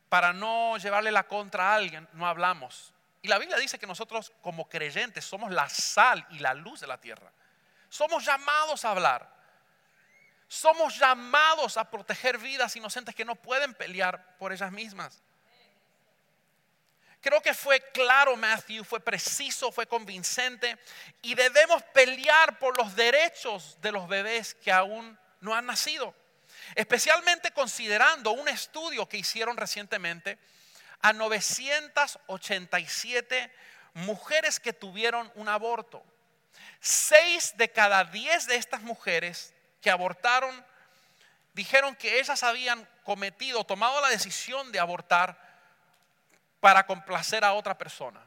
para 0.08 0.32
no 0.32 0.78
llevarle 0.78 1.10
la 1.10 1.24
contra 1.24 1.72
a 1.72 1.74
alguien, 1.74 2.08
no 2.12 2.26
hablamos. 2.26 2.92
Y 3.22 3.28
la 3.28 3.38
Biblia 3.38 3.58
dice 3.58 3.78
que 3.78 3.86
nosotros 3.88 4.32
como 4.40 4.68
creyentes 4.68 5.24
somos 5.24 5.50
la 5.50 5.68
sal 5.68 6.24
y 6.30 6.38
la 6.38 6.54
luz 6.54 6.80
de 6.80 6.86
la 6.86 7.00
tierra. 7.00 7.32
Somos 7.88 8.24
llamados 8.24 8.84
a 8.84 8.92
hablar. 8.92 9.34
Somos 10.46 10.96
llamados 10.96 11.76
a 11.76 11.90
proteger 11.90 12.38
vidas 12.38 12.76
inocentes 12.76 13.16
que 13.16 13.24
no 13.24 13.34
pueden 13.34 13.74
pelear 13.74 14.36
por 14.38 14.52
ellas 14.52 14.70
mismas. 14.70 15.24
Creo 17.26 17.42
que 17.42 17.54
fue 17.54 17.80
claro 17.90 18.36
Matthew, 18.36 18.84
fue 18.84 19.00
preciso, 19.00 19.72
fue 19.72 19.88
convincente 19.88 20.78
y 21.22 21.34
debemos 21.34 21.82
pelear 21.92 22.56
por 22.60 22.78
los 22.78 22.94
derechos 22.94 23.76
de 23.80 23.90
los 23.90 24.06
bebés 24.06 24.54
que 24.54 24.70
aún 24.70 25.18
no 25.40 25.52
han 25.52 25.66
nacido. 25.66 26.14
Especialmente 26.76 27.50
considerando 27.50 28.30
un 28.30 28.46
estudio 28.46 29.08
que 29.08 29.16
hicieron 29.16 29.56
recientemente 29.56 30.38
a 31.00 31.12
987 31.12 33.52
mujeres 33.94 34.60
que 34.60 34.72
tuvieron 34.72 35.32
un 35.34 35.48
aborto. 35.48 36.04
Seis 36.80 37.56
de 37.56 37.72
cada 37.72 38.04
diez 38.04 38.46
de 38.46 38.54
estas 38.54 38.82
mujeres 38.82 39.52
que 39.80 39.90
abortaron 39.90 40.64
dijeron 41.54 41.96
que 41.96 42.20
ellas 42.20 42.44
habían 42.44 42.88
cometido, 43.02 43.64
tomado 43.64 44.00
la 44.00 44.10
decisión 44.10 44.70
de 44.70 44.78
abortar 44.78 45.44
para 46.66 46.84
complacer 46.84 47.44
a 47.44 47.52
otra 47.52 47.78
persona. 47.78 48.20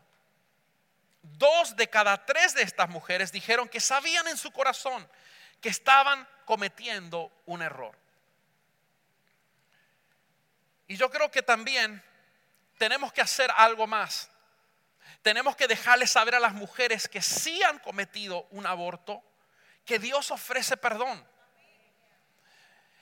Dos 1.21 1.75
de 1.75 1.89
cada 1.89 2.25
tres 2.25 2.54
de 2.54 2.62
estas 2.62 2.88
mujeres 2.88 3.34
dijeron 3.34 3.67
que 3.67 3.82
sabían 3.82 4.30
en 4.30 4.38
su 4.38 4.49
corazón 4.54 5.06
que 5.60 5.67
estaban 5.67 6.25
cometiendo 6.45 7.34
un 7.47 7.62
error. 7.62 7.97
Y 10.88 10.95
yo 10.95 11.12
creo 11.12 11.30
que 11.30 11.43
también 11.43 12.02
tenemos 12.78 13.12
que 13.12 13.19
hacer 13.19 13.52
algo 13.58 13.88
más. 13.88 14.32
Tenemos 15.21 15.58
que 15.58 15.67
dejarles 15.67 16.10
saber 16.10 16.36
a 16.36 16.39
las 16.39 16.54
mujeres 16.54 17.10
que 17.10 17.21
sí 17.21 17.62
han 17.63 17.80
cometido 17.80 18.47
un 18.52 18.65
aborto, 18.65 19.21
que 19.84 19.99
Dios 19.99 20.32
ofrece 20.32 20.78
perdón. 20.78 21.28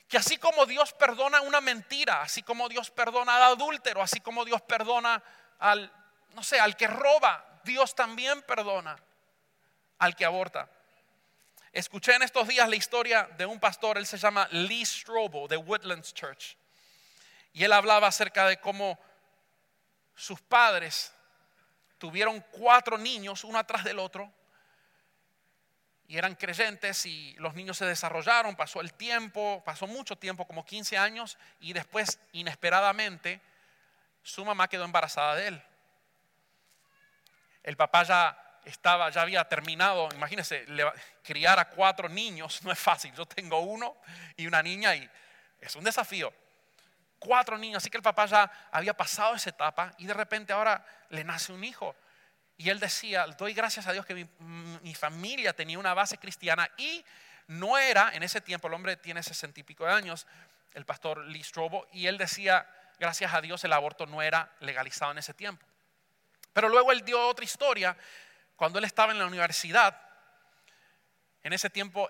Que 0.08 0.18
así 0.18 0.38
como 0.38 0.66
Dios 0.66 0.94
perdona 0.94 1.42
una 1.42 1.60
mentira, 1.60 2.22
así 2.22 2.42
como 2.42 2.70
Dios 2.70 2.92
perdona 2.92 3.36
al 3.36 3.44
adúltero, 3.54 4.02
así 4.02 4.22
como 4.22 4.46
Dios 4.46 4.62
perdona 4.62 5.22
al, 5.60 5.92
no 6.34 6.44
sé, 6.44 6.60
al 6.60 6.78
que 6.78 6.88
roba, 6.88 7.60
Dios 7.64 7.94
también 7.94 8.42
perdona 8.44 8.98
al 9.98 10.16
que 10.16 10.24
aborta. 10.24 10.70
Escuché 11.74 12.16
en 12.16 12.24
estos 12.24 12.48
días 12.48 12.70
la 12.70 12.76
historia 12.76 13.30
de 13.38 13.46
un 13.46 13.60
pastor, 13.60 13.98
él 13.98 14.08
se 14.08 14.18
llama 14.18 14.48
Lee 14.52 14.86
Strobel 14.86 15.48
de 15.48 15.58
Woodlands 15.58 16.14
Church. 16.14 16.58
Y 17.52 17.64
él 17.64 17.74
hablaba 17.74 18.08
acerca 18.08 18.48
de 18.48 18.58
cómo 18.58 18.98
sus 20.16 20.42
padres 20.42 21.14
tuvieron 21.98 22.44
cuatro 22.52 22.98
niños, 22.98 23.44
uno 23.44 23.60
atrás 23.60 23.84
del 23.84 24.00
otro, 24.00 24.32
y 26.08 26.18
eran 26.18 26.36
creyentes 26.36 27.06
y 27.06 27.36
los 27.38 27.54
niños 27.54 27.78
se 27.78 27.86
desarrollaron, 27.86 28.56
pasó 28.56 28.80
el 28.80 28.94
tiempo, 28.94 29.62
pasó 29.66 29.88
mucho 29.88 30.16
tiempo, 30.16 30.48
como 30.48 30.66
15 30.66 30.98
años, 30.98 31.38
y 31.60 31.74
después 31.74 32.20
inesperadamente 32.32 33.42
su 34.24 34.46
mamá 34.46 34.70
quedó 34.70 34.86
embarazada 34.86 35.36
de 35.36 35.48
él. 35.48 35.64
El 37.62 37.76
papá 37.76 38.04
ya 38.04 38.48
estaba, 38.64 39.10
ya 39.10 39.22
había 39.22 39.44
terminado, 39.46 40.08
imagínense, 40.14 40.66
criar 41.24 41.60
a 41.60 41.70
cuatro 41.70 42.08
niños 42.08 42.62
no 42.64 42.72
es 42.72 42.80
fácil, 42.80 43.14
yo 43.14 43.26
tengo 43.26 43.60
uno 43.60 43.98
y 44.38 44.48
una 44.48 44.64
niña 44.64 44.96
y 44.96 45.10
es 45.60 45.76
un 45.76 45.84
desafío. 45.84 46.34
Cuatro 47.20 47.58
niños, 47.58 47.84
así 47.84 47.90
que 47.90 47.98
el 47.98 48.04
papá 48.04 48.28
ya 48.28 48.70
había 48.72 48.96
pasado 48.96 49.36
esa 49.36 49.50
etapa 49.50 49.94
y 49.98 50.06
de 50.06 50.14
repente 50.14 50.54
ahora 50.54 50.86
le 51.10 51.24
nace 51.24 51.52
un 51.52 51.64
hijo. 51.64 51.96
Y 52.58 52.70
él 52.70 52.80
decía, 52.80 53.28
doy 53.38 53.54
gracias 53.54 53.86
a 53.86 53.94
Dios 53.94 54.06
que 54.06 54.28
mi, 54.40 54.96
familia 54.96 55.54
tenía 55.54 55.78
una 55.78 55.94
base 55.94 56.18
cristiana 56.18 56.70
y 56.78 57.06
no 57.48 57.78
era, 57.78 58.12
en 58.14 58.24
ese 58.24 58.42
tiempo, 58.42 58.68
el 58.68 58.74
hombre 58.74 58.98
tiene 58.98 59.22
sesenta 59.22 59.60
y 59.60 59.64
pico 59.64 59.86
de 59.86 59.94
años, 59.94 60.26
el 60.74 60.84
pastor 60.84 61.26
Lee 61.26 61.44
Strobo, 61.44 61.88
y 61.94 62.08
él 62.08 62.18
decía, 62.18 62.68
gracias 63.00 63.34
a 63.34 63.42
Dios 63.42 63.64
el 63.64 63.74
aborto 63.74 64.08
no 64.08 64.22
era 64.22 64.52
legalizado 64.60 65.12
en 65.12 65.20
ese 65.20 65.34
tiempo. 65.34 65.66
Pero 66.52 66.70
luego 66.70 66.92
él 66.92 67.06
dio 67.06 67.28
otra 67.28 67.46
historia, 67.46 67.96
cuando 68.56 68.80
él 68.80 68.86
estaba 68.86 69.12
en 69.12 69.20
la 69.20 69.28
universidad, 69.28 69.96
en 71.44 71.54
ese 71.54 71.70
tiempo 71.70 72.10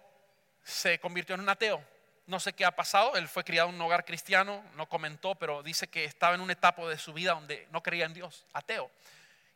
se 0.63 0.97
convirtió 0.99 1.36
en 1.36 1.41
un 1.41 1.49
ateo. 1.49 1.83
No 2.25 2.39
sé 2.39 2.53
qué 2.53 2.65
ha 2.65 2.75
pasado, 2.75 3.15
él 3.15 3.27
fue 3.27 3.43
criado 3.43 3.69
en 3.69 3.75
un 3.75 3.81
hogar 3.81 4.05
cristiano, 4.05 4.63
no 4.75 4.88
comentó, 4.88 5.36
pero 5.36 5.62
dice 5.62 5.88
que 5.88 6.05
estaba 6.05 6.36
en 6.36 6.41
una 6.41 6.53
etapa 6.53 6.86
de 6.88 6.97
su 6.97 7.13
vida 7.13 7.33
donde 7.33 7.67
no 7.71 7.83
creía 7.83 8.05
en 8.05 8.13
Dios, 8.13 8.45
ateo. 8.53 8.89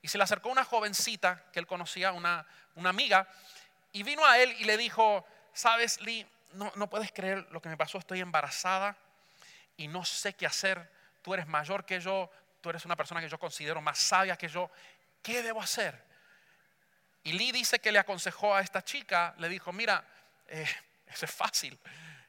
Y 0.02 0.08
se 0.08 0.18
le 0.18 0.24
acercó 0.24 0.50
una 0.50 0.64
jovencita 0.64 1.46
que 1.52 1.60
él 1.60 1.68
conocía, 1.68 2.12
una, 2.12 2.46
una 2.76 2.90
amiga, 2.90 3.28
Y 3.94 4.04
vino 4.04 4.26
a 4.26 4.38
él 4.40 4.56
y 4.60 4.64
le 4.64 4.78
dijo, 4.78 5.26
sabes, 5.54 6.00
Lee, 6.02 6.26
no, 6.54 6.72
no 6.76 6.90
puedes 6.90 7.12
creer 7.12 7.46
lo 7.52 7.62
que 7.62 7.70
me 7.70 7.76
pasó, 7.76 7.98
estoy 7.98 8.22
embarazada 8.22 8.96
y 9.78 9.88
no 9.88 10.06
sé 10.06 10.34
qué 10.34 10.46
hacer. 10.46 10.90
Tú 11.22 11.34
eres 11.34 11.48
mayor 11.48 11.86
que 11.86 12.00
yo, 12.00 12.32
tú 12.62 12.70
eres 12.70 12.86
una 12.86 12.96
persona 12.96 13.20
que 13.20 13.28
yo 13.28 13.38
considero 13.38 13.82
más 13.82 13.98
sabia 14.00 14.38
que 14.38 14.48
yo. 14.48 14.72
¿Qué 15.22 15.44
debo 15.44 15.62
hacer? 15.62 16.04
Y 17.24 17.34
Lee 17.34 17.52
dice 17.52 17.80
que 17.80 17.92
le 17.92 18.00
aconsejó 18.00 18.56
a 18.56 18.62
esta 18.62 18.84
chica, 18.84 19.36
le 19.38 19.50
dijo, 19.50 19.72
mira, 19.72 20.04
eh, 20.48 20.68
eso 21.08 21.26
es 21.26 21.32
fácil. 21.32 21.78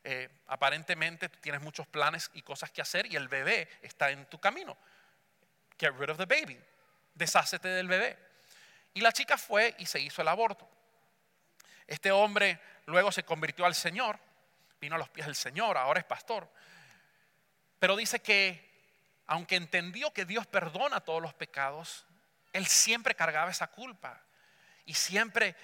Eh, 0.05 0.29
aparentemente 0.49 1.29
tienes 1.29 1.61
muchos 1.63 1.87
planes 1.87 2.31
y 2.35 2.43
cosas 2.43 2.71
que 2.71 2.83
hacer 2.83 3.07
y 3.07 3.17
el 3.17 3.29
bebé 3.29 3.69
está 3.83 4.11
en 4.11 4.27
tu 4.27 4.39
camino. 4.39 4.77
Get 5.79 5.93
rid 5.99 6.11
of 6.11 6.19
the 6.19 6.27
baby. 6.27 6.59
Deshácete 7.15 7.69
del 7.69 7.89
bebé. 7.89 8.19
Y 8.95 9.01
la 9.01 9.13
chica 9.13 9.39
fue 9.39 9.75
y 9.79 9.87
se 9.87 10.01
hizo 10.01 10.23
el 10.23 10.29
aborto. 10.29 10.69
Este 11.87 12.11
hombre 12.11 12.61
luego 12.87 13.13
se 13.13 13.25
convirtió 13.25 13.65
al 13.65 13.75
Señor, 13.75 14.19
vino 14.81 14.95
a 14.95 14.99
los 14.99 15.09
pies 15.09 15.27
del 15.27 15.37
Señor, 15.37 15.77
ahora 15.77 16.01
es 16.01 16.07
pastor. 16.07 16.49
Pero 17.79 17.97
dice 17.97 18.21
que 18.21 18.71
aunque 19.27 19.57
entendió 19.57 20.13
que 20.13 20.25
Dios 20.25 20.47
perdona 20.47 21.01
todos 21.01 21.23
los 21.23 21.35
pecados, 21.35 22.05
él 22.53 22.67
siempre 22.67 23.15
cargaba 23.15 23.51
esa 23.51 23.69
culpa 23.69 24.21
y 24.85 24.95
siempre 24.95 25.57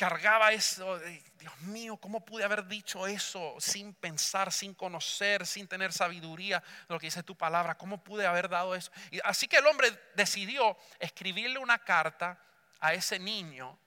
cargaba 0.00 0.50
eso, 0.50 0.98
Dios 1.38 1.60
mío, 1.60 1.98
¿cómo 1.98 2.24
pude 2.24 2.42
haber 2.42 2.66
dicho 2.66 3.06
eso 3.06 3.54
sin 3.58 3.92
pensar, 3.92 4.50
sin 4.50 4.72
conocer, 4.72 5.46
sin 5.46 5.68
tener 5.68 5.92
sabiduría 5.92 6.60
de 6.60 6.94
lo 6.94 6.98
que 6.98 7.08
dice 7.08 7.22
tu 7.22 7.36
palabra? 7.36 7.76
¿Cómo 7.76 8.02
pude 8.02 8.26
haber 8.26 8.48
dado 8.48 8.74
eso? 8.74 8.90
Y 9.10 9.20
así 9.24 9.46
que 9.46 9.58
el 9.58 9.66
hombre 9.66 9.92
decidió 10.14 10.74
escribirle 10.98 11.58
una 11.58 11.80
carta 11.80 12.42
a 12.80 12.94
ese 12.94 13.18
niño 13.18 13.78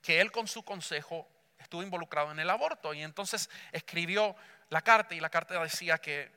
que 0.00 0.20
él 0.20 0.30
con 0.30 0.46
su 0.46 0.62
consejo 0.62 1.26
estuvo 1.58 1.82
involucrado 1.82 2.30
en 2.30 2.38
el 2.38 2.48
aborto. 2.48 2.94
Y 2.94 3.02
entonces 3.02 3.50
escribió 3.72 4.36
la 4.68 4.82
carta 4.82 5.16
y 5.16 5.20
la 5.20 5.30
carta 5.30 5.60
decía 5.60 5.98
que 5.98 6.30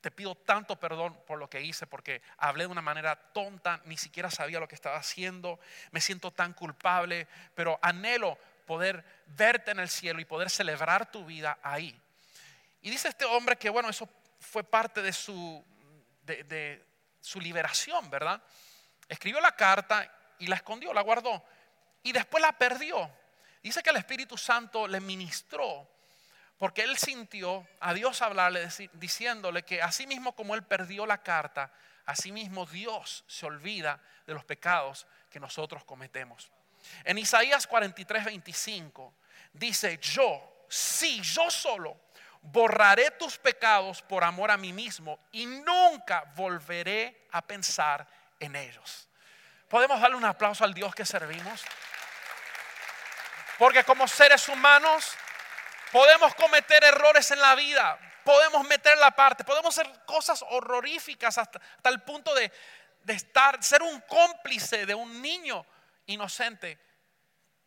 te 0.00 0.10
pido 0.10 0.34
tanto 0.34 0.78
perdón 0.78 1.18
por 1.26 1.38
lo 1.38 1.50
que 1.50 1.60
hice, 1.60 1.86
porque 1.86 2.22
hablé 2.36 2.64
de 2.64 2.70
una 2.70 2.82
manera 2.82 3.16
tonta, 3.16 3.80
ni 3.84 3.96
siquiera 3.96 4.30
sabía 4.30 4.60
lo 4.60 4.68
que 4.68 4.74
estaba 4.74 4.96
haciendo, 4.96 5.58
me 5.90 6.00
siento 6.00 6.30
tan 6.30 6.52
culpable, 6.52 7.26
pero 7.54 7.78
anhelo 7.82 8.38
poder 8.66 9.04
verte 9.26 9.70
en 9.70 9.80
el 9.80 9.88
cielo 9.88 10.20
y 10.20 10.24
poder 10.24 10.50
celebrar 10.50 11.10
tu 11.10 11.24
vida 11.24 11.58
ahí. 11.62 11.98
Y 12.82 12.90
dice 12.90 13.08
este 13.08 13.24
hombre 13.24 13.56
que, 13.56 13.70
bueno, 13.70 13.88
eso 13.88 14.08
fue 14.38 14.62
parte 14.62 15.02
de 15.02 15.12
su, 15.12 15.64
de 16.22 16.84
su 17.20 17.40
liberación, 17.40 18.08
¿verdad? 18.08 18.40
Escribió 19.08 19.40
la 19.40 19.56
carta 19.56 20.10
y 20.38 20.46
la 20.46 20.56
escondió, 20.56 20.92
la 20.92 21.00
guardó, 21.00 21.44
y 22.02 22.12
después 22.12 22.40
la 22.40 22.52
perdió. 22.52 23.10
Dice 23.62 23.82
que 23.82 23.90
el 23.90 23.96
Espíritu 23.96 24.38
Santo 24.38 24.86
le 24.86 25.00
ministró 25.00 25.90
porque 26.58 26.82
él 26.82 26.98
sintió 26.98 27.66
a 27.80 27.94
Dios 27.94 28.20
hablarle 28.20 28.68
diciéndole 28.94 29.62
que 29.62 29.80
así 29.80 30.06
mismo 30.06 30.34
como 30.34 30.54
él 30.54 30.64
perdió 30.64 31.06
la 31.06 31.22
carta, 31.22 31.72
así 32.04 32.32
mismo 32.32 32.66
Dios 32.66 33.24
se 33.28 33.46
olvida 33.46 34.00
de 34.26 34.34
los 34.34 34.44
pecados 34.44 35.06
que 35.30 35.38
nosotros 35.38 35.84
cometemos. 35.84 36.50
En 37.04 37.18
Isaías 37.18 37.66
43, 37.66 38.24
25 38.24 39.14
dice, 39.52 39.98
yo, 39.98 40.64
sí, 40.68 41.20
yo 41.22 41.48
solo, 41.50 41.96
borraré 42.42 43.12
tus 43.12 43.38
pecados 43.38 44.02
por 44.02 44.24
amor 44.24 44.50
a 44.50 44.56
mí 44.56 44.72
mismo 44.72 45.18
y 45.32 45.46
nunca 45.46 46.24
volveré 46.34 47.28
a 47.32 47.42
pensar 47.42 48.06
en 48.40 48.56
ellos. 48.56 49.08
¿Podemos 49.68 50.00
darle 50.00 50.16
un 50.16 50.24
aplauso 50.24 50.64
al 50.64 50.74
Dios 50.74 50.94
que 50.94 51.04
servimos? 51.04 51.62
Porque 53.58 53.84
como 53.84 54.08
seres 54.08 54.48
humanos 54.48 55.16
Podemos 55.92 56.34
cometer 56.34 56.84
errores 56.84 57.30
en 57.30 57.40
la 57.40 57.54
vida, 57.54 57.98
podemos 58.24 58.66
meter 58.66 58.98
la 58.98 59.10
parte, 59.10 59.44
podemos 59.44 59.78
hacer 59.78 60.04
cosas 60.04 60.44
horroríficas 60.50 61.38
hasta, 61.38 61.60
el 61.84 62.02
punto 62.02 62.34
de, 62.34 62.52
de 63.04 63.12
estar, 63.14 63.62
ser 63.62 63.82
un 63.82 64.00
cómplice 64.02 64.84
de 64.84 64.94
un 64.94 65.22
niño 65.22 65.64
inocente 66.06 66.78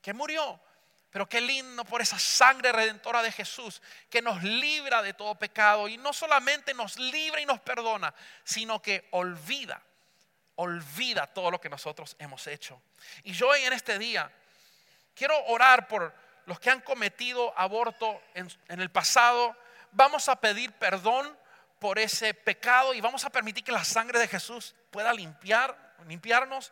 que 0.02 0.14
murió. 0.14 0.60
Pero 1.12 1.28
qué 1.28 1.42
lindo 1.42 1.84
por 1.84 2.02
esa 2.02 2.18
sangre 2.18 2.72
redentora 2.72 3.22
de 3.22 3.34
Jesús 3.34 3.82
que 4.10 4.22
nos 4.22 4.42
libra 4.44 5.02
de 5.02 5.14
todo 5.14 5.36
pecado 5.36 5.90
y 5.90 5.98
no 5.98 6.14
solamente 6.14 6.74
nos 6.74 6.98
libra 6.98 7.42
y 7.42 7.46
nos 7.46 7.60
perdona, 7.60 8.14
sino 8.46 8.82
que 8.82 9.10
olvida, 9.12 9.82
olvida 10.56 11.28
todo 11.28 11.52
lo 11.52 11.60
que 11.60 11.70
nosotros 11.70 12.16
hemos 12.18 12.48
hecho. 12.48 12.82
Y 13.24 13.34
yo 13.34 13.50
hoy 13.50 13.62
en 13.64 13.74
este 13.74 14.00
día 14.00 14.32
quiero 15.14 15.38
orar 15.48 15.90
por 15.90 16.14
los 16.46 16.60
que 16.60 16.70
han 16.70 16.82
cometido 16.82 17.58
aborto 17.58 18.22
en, 18.34 18.50
el 18.68 18.90
pasado, 18.90 19.56
vamos 19.92 20.30
a 20.30 20.36
pedir 20.36 20.72
perdón 20.74 21.38
por 21.80 22.00
ese 22.00 22.34
pecado 22.34 22.94
y 22.94 23.02
vamos 23.02 23.26
a 23.26 23.30
permitir 23.30 23.64
que 23.64 23.72
la 23.72 23.84
sangre 23.84 24.20
de 24.20 24.28
Jesús 24.28 24.76
pueda 24.92 25.14
limpiar, 25.14 25.96
limpiarnos. 26.08 26.72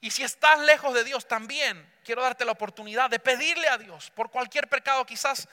Y 0.00 0.10
si 0.10 0.22
estás 0.22 0.58
lejos 0.60 0.94
de 0.94 1.04
Dios 1.04 1.26
también, 1.26 1.90
quiero 2.04 2.22
darte 2.22 2.44
la 2.44 2.52
oportunidad 2.52 3.10
de 3.10 3.18
pedirle 3.18 3.68
a 3.68 3.78
Dios 3.78 4.10
por 4.10 4.30
cualquier 4.30 4.68
pecado, 4.68 5.06
quizás 5.06 5.48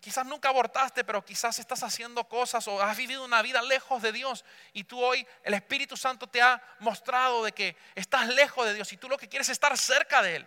quizás 0.00 0.26
nunca 0.26 0.48
abortaste, 0.48 1.04
pero 1.04 1.24
quizás 1.24 1.58
estás 1.60 1.82
haciendo 1.84 2.24
cosas 2.24 2.66
o 2.66 2.82
has 2.82 2.96
vivido 2.96 3.24
una 3.24 3.40
vida 3.40 3.62
lejos 3.62 4.02
de 4.02 4.10
Dios 4.10 4.44
y 4.72 4.82
tú 4.82 5.00
hoy 5.00 5.26
el 5.44 5.54
Espíritu 5.54 5.96
Santo 5.96 6.26
te 6.26 6.42
ha 6.42 6.60
mostrado 6.80 7.44
de 7.44 7.52
que 7.52 7.76
estás 7.94 8.26
lejos 8.28 8.66
de 8.66 8.74
Dios 8.74 8.92
y 8.92 8.96
tú 8.96 9.08
lo 9.08 9.16
que 9.16 9.28
quieres 9.28 9.48
es 9.48 9.52
estar 9.52 9.76
cerca 9.78 10.22
de 10.22 10.36
él. 10.36 10.46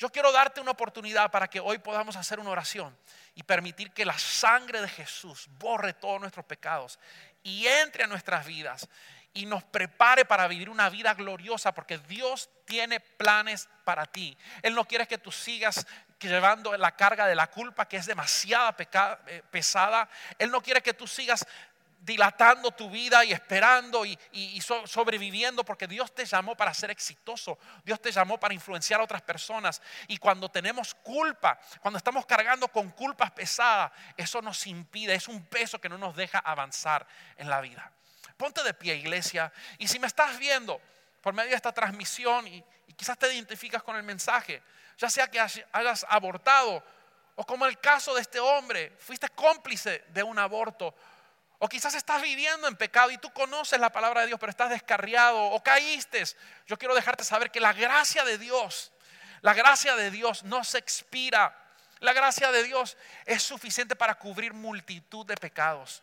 Yo 0.00 0.08
quiero 0.08 0.32
darte 0.32 0.62
una 0.62 0.70
oportunidad 0.70 1.30
para 1.30 1.46
que 1.46 1.60
hoy 1.60 1.76
podamos 1.76 2.16
hacer 2.16 2.40
una 2.40 2.48
oración 2.48 2.96
y 3.34 3.42
permitir 3.42 3.90
que 3.90 4.06
la 4.06 4.18
sangre 4.18 4.80
de 4.80 4.88
Jesús 4.88 5.46
borre 5.58 5.92
todos 5.92 6.18
nuestros 6.18 6.46
pecados 6.46 6.98
y 7.42 7.66
entre 7.66 8.04
a 8.04 8.06
nuestras 8.06 8.46
vidas 8.46 8.88
y 9.34 9.44
nos 9.44 9.62
prepare 9.62 10.24
para 10.24 10.48
vivir 10.48 10.70
una 10.70 10.88
vida 10.88 11.12
gloriosa 11.12 11.74
porque 11.74 11.98
Dios 11.98 12.48
tiene 12.64 12.98
planes 13.00 13.68
para 13.84 14.06
ti. 14.06 14.38
Él 14.62 14.74
no 14.74 14.86
quiere 14.86 15.06
que 15.06 15.18
tú 15.18 15.30
sigas 15.30 15.86
llevando 16.18 16.74
la 16.78 16.96
carga 16.96 17.26
de 17.26 17.34
la 17.34 17.48
culpa 17.48 17.86
que 17.86 17.98
es 17.98 18.06
demasiada 18.06 18.74
eh, 19.26 19.42
pesada. 19.50 20.08
Él 20.38 20.50
no 20.50 20.62
quiere 20.62 20.82
que 20.82 20.94
tú 20.94 21.06
sigas 21.06 21.46
dilatando 22.00 22.70
tu 22.70 22.88
vida 22.88 23.24
y 23.24 23.32
esperando 23.32 24.04
y, 24.04 24.18
sobreviviendo 24.86 25.64
porque 25.64 25.86
Dios 25.86 26.14
te 26.14 26.24
llamó 26.24 26.56
para 26.56 26.72
ser 26.72 26.90
exitoso, 26.90 27.58
Dios 27.84 28.00
te 28.00 28.10
llamó 28.10 28.40
para 28.40 28.54
influenciar 28.54 29.00
a 29.00 29.04
otras 29.04 29.22
personas 29.22 29.82
y 30.08 30.16
cuando 30.16 30.48
tenemos 30.48 30.94
culpa, 30.94 31.58
cuando 31.80 31.98
estamos 31.98 32.24
cargando 32.24 32.68
con 32.68 32.90
culpas 32.90 33.30
pesadas, 33.32 33.92
eso 34.16 34.40
nos 34.40 34.66
impide, 34.66 35.14
es 35.14 35.28
un 35.28 35.44
peso 35.44 35.80
que 35.80 35.88
no 35.88 35.98
nos 35.98 36.16
deja 36.16 36.38
avanzar 36.38 37.06
en 37.36 37.50
la 37.50 37.60
vida. 37.60 37.92
Ponte 38.36 38.62
de 38.62 38.72
pie 38.72 38.94
iglesia 38.94 39.52
y 39.78 39.86
si 39.86 39.98
me 39.98 40.06
estás 40.06 40.38
viendo 40.38 40.80
por 41.20 41.34
medio 41.34 41.50
de 41.50 41.56
esta 41.56 41.72
transmisión 41.72 42.46
y, 42.46 42.64
y 42.86 42.94
quizás 42.94 43.18
te 43.18 43.32
identificas 43.32 43.82
con 43.82 43.96
el 43.96 44.02
mensaje, 44.02 44.62
ya 44.96 45.10
sea 45.10 45.28
que 45.28 45.38
hayas 45.38 46.06
abortado 46.08 46.82
o 47.36 47.46
como 47.46 47.64
el 47.64 47.78
caso 47.78 48.14
de 48.14 48.20
este 48.20 48.38
hombre, 48.38 48.92
fuiste 48.98 49.28
cómplice 49.30 50.04
de 50.08 50.22
un 50.22 50.38
aborto 50.38 50.94
o 51.62 51.68
quizás 51.68 51.94
estás 51.94 52.22
viviendo 52.22 52.66
en 52.66 52.74
pecado 52.74 53.10
y 53.10 53.18
tú 53.18 53.30
conoces 53.34 53.78
la 53.78 53.90
palabra 53.90 54.22
de 54.22 54.28
Dios, 54.28 54.40
pero 54.40 54.48
estás 54.48 54.70
descarriado 54.70 55.38
o 55.38 55.62
caíste. 55.62 56.24
Yo 56.66 56.78
quiero 56.78 56.94
dejarte 56.94 57.22
saber 57.22 57.50
que 57.50 57.60
la 57.60 57.74
gracia 57.74 58.24
de 58.24 58.38
Dios, 58.38 58.90
la 59.42 59.52
gracia 59.52 59.94
de 59.94 60.10
Dios 60.10 60.42
no 60.44 60.64
se 60.64 60.78
expira. 60.78 61.54
La 61.98 62.14
gracia 62.14 62.50
de 62.50 62.62
Dios 62.62 62.96
es 63.26 63.42
suficiente 63.42 63.94
para 63.94 64.14
cubrir 64.14 64.54
multitud 64.54 65.26
de 65.26 65.36
pecados. 65.36 66.02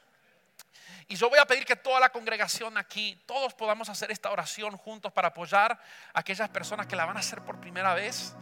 Y 1.07 1.15
yo 1.15 1.27
voy 1.27 1.39
a 1.39 1.45
pedir 1.45 1.65
que 1.65 1.75
toda 1.75 1.99
la 1.99 2.09
congregación 2.09 2.77
aquí, 2.77 3.19
todos 3.25 3.55
podamos 3.55 3.89
hacer 3.89 4.11
esta 4.11 4.29
oración 4.29 4.77
juntos 4.77 5.11
para 5.11 5.29
apoyar 5.29 5.71
a 5.71 6.19
aquellas 6.19 6.49
personas 6.49 6.85
que 6.85 6.95
la 6.95 7.05
van 7.05 7.17
a 7.17 7.21
hacer 7.21 7.41
por 7.41 7.60
primera 7.60 7.95
vez. 7.95 8.35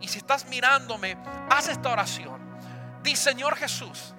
Y 0.00 0.06
si 0.06 0.18
estás 0.18 0.44
mirándome, 0.44 1.16
haz 1.50 1.66
esta 1.66 1.88
oración. 1.88 3.02
Di, 3.02 3.16
Señor 3.16 3.56
Jesús, 3.56 4.14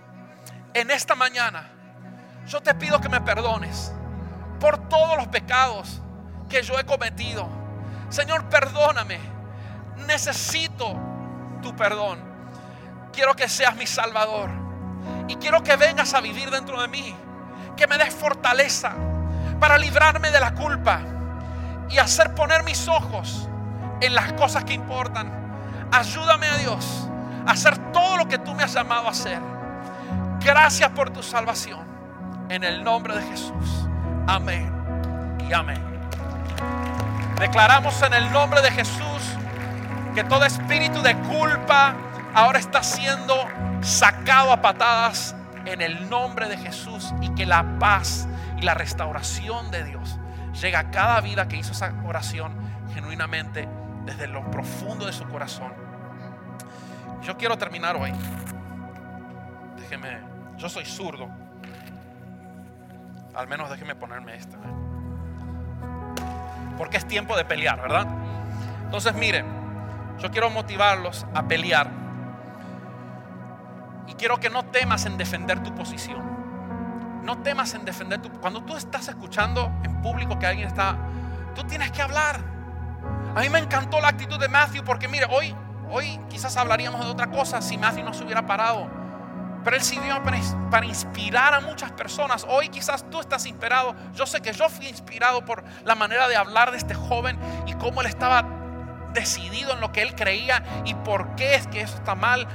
en 0.74 0.92
esta 0.92 1.16
mañana 1.16 1.80
yo 2.48 2.62
te 2.62 2.74
pido 2.76 3.00
que 3.00 3.10
me 3.10 3.22
perdones 3.22 3.94
por 4.60 4.90
todos 4.90 5.18
los 5.18 5.28
pecados 5.28 6.02
que 6.50 6.62
yo 6.62 6.78
he 6.80 6.86
cometido. 6.86 7.48
Señor, 8.10 8.46
perdóname. 8.46 9.20
Necesito 10.08 10.96
tu 11.62 11.76
perdón. 11.76 12.20
Quiero 13.12 13.36
que 13.36 13.48
seas 13.48 13.76
mi 13.76 13.88
Salvador. 13.88 14.50
Y 15.28 15.36
quiero 15.36 15.64
que 15.64 15.76
vengas 15.76 16.14
a 16.14 16.22
vivir 16.22 16.50
dentro 16.50 16.82
de 16.82 16.88
mí. 16.88 17.16
Que 17.76 17.88
me 17.88 17.98
des 17.98 18.14
fortaleza 18.14 18.94
para 19.60 19.78
librarme 19.78 20.30
de 20.30 20.40
la 20.40 20.54
culpa 20.54 21.02
y 21.90 21.98
hacer 21.98 22.36
poner 22.36 22.64
mis 22.64 22.88
ojos 22.88 23.48
en 24.02 24.14
las 24.14 24.34
cosas 24.34 24.64
que 24.64 24.74
importan. 24.74 25.90
Ayúdame 25.92 26.48
a 26.48 26.58
Dios 26.58 27.08
a 27.48 27.52
hacer 27.52 27.78
todo 27.92 28.18
lo 28.18 28.28
que 28.28 28.38
tú 28.38 28.54
me 28.54 28.64
has 28.64 28.74
llamado 28.74 29.08
a 29.08 29.12
hacer. 29.12 29.40
Gracias 30.40 30.90
por 30.92 31.10
tu 31.10 31.24
salvación 31.24 31.93
en 32.54 32.64
el 32.64 32.84
nombre 32.84 33.16
de 33.16 33.24
Jesús. 33.24 33.88
Amén 34.28 34.72
y 35.50 35.54
amén. 35.54 35.82
Declaramos 37.40 38.00
en 38.04 38.14
el 38.14 38.32
nombre 38.32 38.62
de 38.62 38.70
Jesús 38.70 39.36
que 40.14 40.24
todo 40.24 40.46
espíritu 40.46 41.02
de 41.02 41.16
culpa 41.16 41.96
ahora 42.36 42.60
está 42.60 42.84
siendo 42.84 43.36
sacado 43.82 44.54
a 44.54 44.62
patadas 44.62 45.36
en 45.66 45.82
el 45.82 46.08
nombre 46.12 46.48
de 46.48 46.58
Jesús 46.58 47.12
y 47.22 47.30
que 47.34 47.48
la 47.48 47.80
paz 47.80 48.28
y 48.60 48.62
la 48.62 48.76
restauración 48.76 49.72
de 49.72 49.84
Dios 49.86 50.20
llega 50.62 50.80
a 50.80 50.92
cada 50.92 51.22
vida 51.22 51.48
que 51.48 51.58
hizo 51.58 51.72
esa 51.72 51.92
oración 52.06 52.54
genuinamente 52.94 53.68
desde 54.06 54.28
lo 54.28 54.52
profundo 54.52 55.08
de 55.08 55.14
su 55.14 55.28
corazón. 55.28 55.74
Yo 57.24 57.36
quiero 57.36 57.58
terminar 57.58 57.96
hoy. 57.96 58.14
Déjeme, 59.80 60.20
yo 60.58 60.70
soy 60.70 60.86
zurdo. 60.86 61.43
Al 63.36 63.48
menos 63.48 63.70
déjeme 63.70 63.96
ponerme 63.96 64.36
esta. 64.36 64.58
Porque 66.78 66.98
es 66.98 67.08
tiempo 67.08 67.36
de 67.36 67.46
pelear, 67.46 67.82
¿verdad? 67.82 68.08
Entonces, 68.84 69.14
mire, 69.16 69.44
yo 70.20 70.30
quiero 70.30 70.50
motivarlos 70.50 71.26
a 71.34 71.44
pelear. 71.44 71.90
Y 74.08 74.14
quiero 74.14 74.40
que 74.40 74.50
no 74.50 74.66
temas 74.66 75.06
en 75.06 75.18
defender 75.18 75.62
tu 75.64 75.74
posición. 75.74 76.22
No 77.24 77.40
temas 77.40 77.74
en 77.74 77.86
defender 77.86 78.22
tu... 78.22 78.30
Cuando 78.40 78.64
tú 78.64 78.76
estás 78.76 79.08
escuchando 79.08 79.72
en 79.84 80.02
público 80.02 80.38
que 80.38 80.46
alguien 80.46 80.68
está... 80.68 80.98
Tú 81.56 81.64
tienes 81.64 81.92
que 81.92 82.02
hablar. 82.02 82.40
A 83.36 83.40
mí 83.40 83.50
me 83.50 83.60
encantó 83.60 84.00
la 84.00 84.10
actitud 84.10 84.40
de 84.40 84.48
Matthew 84.48 84.84
porque 84.84 85.08
mire, 85.08 85.26
hoy, 85.30 85.56
hoy 85.90 86.20
quizás 86.30 86.56
hablaríamos 86.58 87.04
de 87.04 87.12
otra 87.12 87.28
cosa 87.28 87.62
si 87.62 87.78
Matthew 87.78 88.04
no 88.04 88.14
se 88.14 88.24
hubiera 88.24 88.46
parado. 88.46 89.03
Pero 89.64 89.76
él 89.76 89.82
sirvió 89.84 90.22
para, 90.24 90.86
inspirar 90.86 91.54
a 91.54 91.62
muchas 91.62 91.92
personas. 91.92 92.46
Hoy 92.50 92.70
quizás 92.70 93.10
tú 93.10 93.20
estás 93.20 93.46
inspirado. 93.46 93.96
Yo 94.14 94.26
sé 94.26 94.42
que 94.42 94.52
yo 94.52 94.70
fui 94.70 94.88
inspirado 94.88 95.46
por 95.46 95.64
la 95.86 95.96
manera 95.96 96.28
de 96.28 96.36
hablar 96.36 96.72
de 96.72 96.78
este 96.78 96.94
joven 96.94 97.40
y 97.66 97.74
cómo 97.74 98.02
él 98.02 98.08
estaba 98.08 98.44
decidido 99.14 99.74
en 99.74 99.80
lo 99.80 99.92
que 99.92 100.02
él 100.02 100.16
creía 100.16 100.64
y 100.86 100.96
por 100.96 101.36
qué 101.36 101.56
es 101.56 101.68
que 101.68 101.82
eso 101.82 101.96
está 101.96 102.16
mal. 102.16 102.48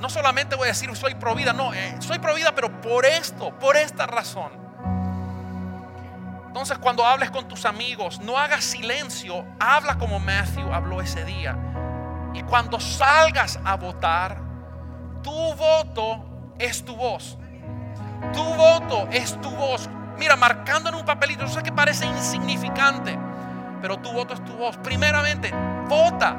No 0.00 0.10
solamente 0.10 0.56
voy 0.56 0.66
a 0.66 0.68
decir 0.68 0.94
soy 0.96 1.14
provida, 1.14 1.52
no, 1.52 1.72
eh, 1.72 1.96
soy 2.00 2.18
provida, 2.18 2.54
pero 2.54 2.80
por 2.80 3.06
esto, 3.06 3.56
por 3.58 3.76
esta 3.76 4.06
razón. 4.06 4.50
Entonces 6.48 6.78
cuando 6.78 7.04
hables 7.04 7.30
con 7.30 7.46
tus 7.46 7.64
amigos, 7.64 8.18
no 8.20 8.38
hagas 8.38 8.64
silencio, 8.64 9.44
habla 9.60 9.98
como 9.98 10.18
Matthew 10.18 10.72
habló 10.72 11.00
ese 11.00 11.24
día. 11.24 11.56
Y 12.34 12.42
cuando 12.42 12.80
salgas 12.80 13.58
a 13.64 13.76
votar, 13.76 14.40
tu 15.22 15.54
voto 15.54 16.25
es 16.58 16.84
tu 16.84 16.96
voz. 16.96 17.38
Tu 18.32 18.42
voto 18.42 19.08
es 19.10 19.40
tu 19.40 19.50
voz. 19.50 19.88
Mira, 20.18 20.36
marcando 20.36 20.88
en 20.88 20.94
un 20.94 21.04
papelito, 21.04 21.42
yo 21.42 21.48
sé 21.48 21.62
que 21.62 21.72
parece 21.72 22.06
insignificante, 22.06 23.18
pero 23.82 23.98
tu 23.98 24.12
voto 24.12 24.34
es 24.34 24.44
tu 24.44 24.54
voz. 24.54 24.76
Primeramente, 24.78 25.52
vota. 25.88 26.36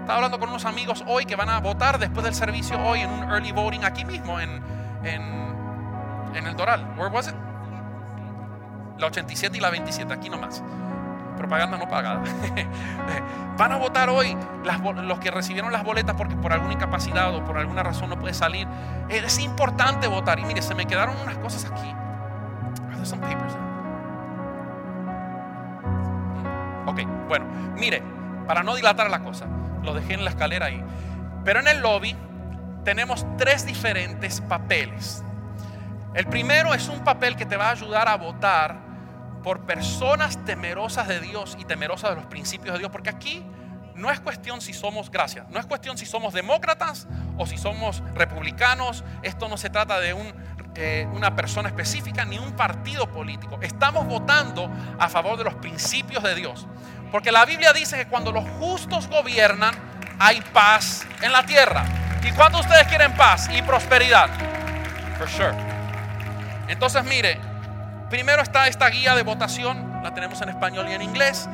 Estaba 0.00 0.16
hablando 0.16 0.38
con 0.38 0.50
unos 0.50 0.64
amigos 0.64 1.02
hoy 1.06 1.24
que 1.24 1.34
van 1.34 1.48
a 1.48 1.58
votar 1.60 1.98
después 1.98 2.24
del 2.24 2.34
servicio 2.34 2.78
hoy 2.84 3.00
en 3.00 3.10
un 3.10 3.24
early 3.24 3.52
voting 3.52 3.84
aquí 3.84 4.04
mismo 4.04 4.38
en, 4.38 4.62
en, 5.02 5.22
en 6.34 6.46
el 6.46 6.54
Doral. 6.54 6.94
Where 6.96 7.12
was 7.12 7.28
it? 7.28 7.34
La 8.98 9.08
87 9.08 9.56
y 9.56 9.60
la 9.60 9.70
27, 9.70 10.12
aquí 10.12 10.30
nomás. 10.30 10.62
Propaganda 11.36 11.76
no 11.76 11.88
pagada. 11.88 12.22
Van 13.58 13.72
a 13.72 13.76
votar 13.76 14.08
hoy 14.08 14.36
los 15.02 15.18
que 15.18 15.30
recibieron 15.30 15.72
las 15.72 15.84
boletas 15.84 16.16
porque 16.16 16.36
por 16.36 16.52
alguna 16.52 16.74
incapacidad 16.74 17.34
o 17.34 17.44
por 17.44 17.58
alguna 17.58 17.82
razón 17.82 18.10
no 18.10 18.18
puede 18.18 18.34
salir. 18.34 18.66
Es 19.08 19.38
importante 19.38 20.08
votar. 20.08 20.38
Y 20.38 20.44
mire, 20.44 20.62
se 20.62 20.74
me 20.74 20.86
quedaron 20.86 21.16
unas 21.22 21.38
cosas 21.38 21.64
aquí. 21.64 21.94
Some 23.02 23.22
papers. 23.22 23.56
Ok, 26.86 27.02
bueno, 27.28 27.46
mire, 27.76 28.02
para 28.48 28.64
no 28.64 28.74
dilatar 28.74 29.08
la 29.10 29.20
cosa, 29.20 29.46
lo 29.84 29.94
dejé 29.94 30.14
en 30.14 30.24
la 30.24 30.30
escalera 30.30 30.66
ahí. 30.66 30.82
Pero 31.44 31.60
en 31.60 31.68
el 31.68 31.80
lobby 31.80 32.16
tenemos 32.84 33.24
tres 33.36 33.64
diferentes 33.64 34.40
papeles. 34.40 35.22
El 36.14 36.26
primero 36.26 36.74
es 36.74 36.88
un 36.88 37.04
papel 37.04 37.36
que 37.36 37.46
te 37.46 37.56
va 37.56 37.68
a 37.68 37.70
ayudar 37.72 38.08
a 38.08 38.16
votar 38.16 38.85
por 39.46 39.60
personas 39.60 40.44
temerosas 40.44 41.06
de 41.06 41.20
Dios 41.20 41.56
y 41.56 41.64
temerosas 41.64 42.10
de 42.10 42.16
los 42.16 42.26
principios 42.26 42.72
de 42.72 42.80
Dios, 42.80 42.90
porque 42.90 43.10
aquí 43.10 43.46
no 43.94 44.10
es 44.10 44.18
cuestión 44.18 44.60
si 44.60 44.72
somos, 44.72 45.08
gracias, 45.08 45.48
no 45.50 45.60
es 45.60 45.66
cuestión 45.66 45.96
si 45.96 46.04
somos 46.04 46.34
demócratas 46.34 47.06
o 47.38 47.46
si 47.46 47.56
somos 47.56 48.02
republicanos, 48.16 49.04
esto 49.22 49.48
no 49.48 49.56
se 49.56 49.70
trata 49.70 50.00
de 50.00 50.16
eh, 50.74 51.08
una 51.12 51.36
persona 51.36 51.68
específica 51.68 52.24
ni 52.24 52.40
un 52.40 52.56
partido 52.56 53.08
político, 53.08 53.60
estamos 53.62 54.04
votando 54.08 54.68
a 54.98 55.08
favor 55.08 55.38
de 55.38 55.44
los 55.44 55.54
principios 55.54 56.24
de 56.24 56.34
Dios, 56.34 56.66
porque 57.12 57.30
la 57.30 57.44
Biblia 57.44 57.72
dice 57.72 57.96
que 57.98 58.06
cuando 58.08 58.32
los 58.32 58.42
justos 58.58 59.06
gobiernan 59.06 59.76
hay 60.18 60.40
paz 60.52 61.06
en 61.22 61.30
la 61.30 61.46
tierra. 61.46 61.84
¿Y 62.24 62.32
cuando 62.32 62.58
ustedes 62.58 62.88
quieren 62.88 63.14
paz 63.14 63.48
y 63.52 63.62
prosperidad? 63.62 64.28
For 65.18 65.28
sure. 65.28 65.54
Entonces 66.66 67.04
mire, 67.04 67.38
Primero 68.08 68.40
está 68.40 68.68
esta 68.68 68.88
guía 68.88 69.16
de 69.16 69.24
votación, 69.24 70.00
la 70.02 70.14
tenemos 70.14 70.40
en 70.40 70.48
español 70.48 70.86
y 70.88 70.92
en 70.92 71.02
inglés. 71.02 71.48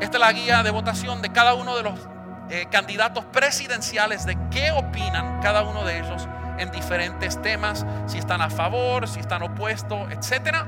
Esta 0.00 0.16
es 0.16 0.20
la 0.20 0.32
guía 0.32 0.62
de 0.62 0.70
votación 0.70 1.20
de 1.20 1.30
cada 1.30 1.52
uno 1.52 1.76
de 1.76 1.82
los 1.82 2.08
eh, 2.48 2.66
candidatos 2.70 3.26
presidenciales, 3.26 4.24
de 4.24 4.38
qué 4.50 4.72
opinan 4.72 5.40
cada 5.42 5.62
uno 5.62 5.84
de 5.84 5.98
ellos 5.98 6.26
en 6.58 6.70
diferentes 6.70 7.40
temas, 7.42 7.84
si 8.06 8.16
están 8.16 8.40
a 8.40 8.48
favor, 8.48 9.08
si 9.08 9.20
están 9.20 9.42
opuestos, 9.42 10.10
etc. 10.10 10.64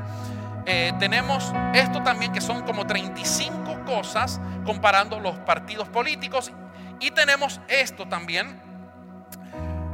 Eh, 0.66 0.92
tenemos 0.98 1.50
esto 1.72 2.02
también 2.02 2.30
que 2.32 2.42
son 2.42 2.62
como 2.62 2.86
35 2.86 3.84
cosas 3.86 4.38
comparando 4.66 5.18
los 5.18 5.38
partidos 5.38 5.88
políticos. 5.88 6.52
Y 7.00 7.10
tenemos 7.10 7.58
esto 7.68 8.06
también, 8.06 8.60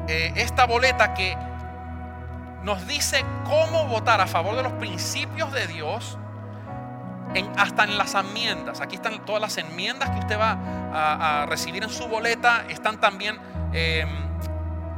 eh, 0.08 0.32
esta 0.34 0.66
boleta 0.66 1.14
que 1.14 1.36
nos 2.62 2.86
dice 2.86 3.24
cómo 3.44 3.86
votar 3.86 4.20
a 4.20 4.26
favor 4.26 4.56
de 4.56 4.62
los 4.62 4.72
principios 4.74 5.52
de 5.52 5.66
Dios 5.66 6.18
hasta 7.56 7.84
en 7.84 7.98
las 7.98 8.14
enmiendas. 8.14 8.80
Aquí 8.80 8.96
están 8.96 9.24
todas 9.24 9.40
las 9.40 9.58
enmiendas 9.58 10.10
que 10.10 10.18
usted 10.18 10.38
va 10.38 10.58
a, 10.92 11.46
recibir 11.46 11.82
en 11.82 11.90
su 11.90 12.08
boleta. 12.08 12.64
Están 12.68 13.00
también 13.00 13.38
em, 13.72 14.08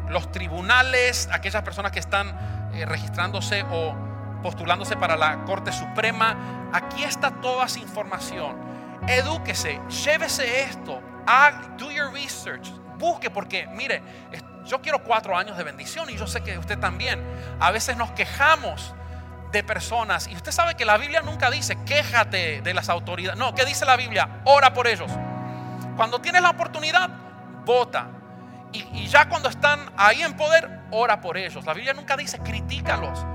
los 0.08 0.30
tribunales, 0.32 1.28
aquellas 1.32 1.62
personas 1.62 1.92
que 1.92 1.98
están 1.98 2.70
eh, 2.74 2.84
registrándose 2.86 3.64
o 3.70 3.94
postulándose 4.42 4.96
para 4.96 5.16
la 5.16 5.44
Corte 5.44 5.72
Suprema. 5.72 6.70
Aquí 6.72 7.02
está 7.02 7.30
toda 7.30 7.66
esa 7.66 7.78
información. 7.78 8.56
Edúquese, 9.06 9.80
llévese 10.04 10.62
esto, 10.62 11.00
do 11.78 11.90
your 11.90 12.12
research, 12.12 12.70
busque 12.98 13.30
porque, 13.30 13.66
mire, 13.68 14.02
yo 14.70 14.80
quiero 14.80 15.02
cuatro 15.02 15.36
años 15.36 15.56
de 15.56 15.64
bendición 15.64 16.08
y 16.10 16.16
yo 16.16 16.28
sé 16.28 16.42
que 16.42 16.56
usted 16.56 16.78
también. 16.78 17.20
A 17.58 17.72
veces 17.72 17.96
nos 17.96 18.12
quejamos 18.12 18.94
de 19.50 19.64
personas 19.64 20.28
y 20.28 20.36
usted 20.36 20.52
sabe 20.52 20.76
que 20.76 20.84
la 20.84 20.96
Biblia 20.96 21.22
nunca 21.22 21.50
dice 21.50 21.76
quéjate 21.84 22.62
de 22.62 22.72
las 22.72 22.88
autoridades. 22.88 23.36
No, 23.36 23.52
¿qué 23.52 23.64
dice 23.64 23.84
la 23.84 23.96
Biblia? 23.96 24.28
Ora 24.44 24.72
por 24.72 24.86
ellos. 24.86 25.10
Cuando 25.96 26.20
tienes 26.20 26.40
la 26.40 26.50
oportunidad, 26.50 27.10
vota. 27.64 28.06
Y, 28.72 29.08
ya 29.08 29.28
cuando 29.28 29.48
están 29.48 29.90
ahí 29.96 30.22
en 30.22 30.36
poder, 30.36 30.82
ora 30.92 31.20
por 31.20 31.36
ellos. 31.36 31.64
La 31.64 31.74
Biblia 31.74 31.92
nunca 31.92 32.16
dice 32.16 32.38
critícalos. 32.38 33.26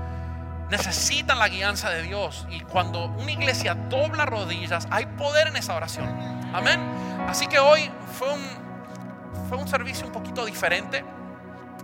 Necesitan 0.70 1.38
la 1.38 1.48
guianza 1.48 1.90
de 1.90 2.02
Dios. 2.02 2.46
Y 2.48 2.60
cuando 2.60 3.04
una 3.04 3.30
iglesia 3.30 3.74
dobla 3.74 4.24
rodillas, 4.24 4.88
hay 4.90 5.04
poder 5.04 5.48
en 5.48 5.56
esa 5.56 5.76
oración. 5.76 6.08
Amén. 6.54 6.80
Así 7.28 7.46
que 7.46 7.58
hoy 7.58 7.90
fue 8.18 8.32
un, 8.32 9.48
fue 9.50 9.58
un 9.58 9.68
servicio 9.68 10.06
un 10.06 10.12
poquito 10.14 10.46
diferente. 10.46 11.04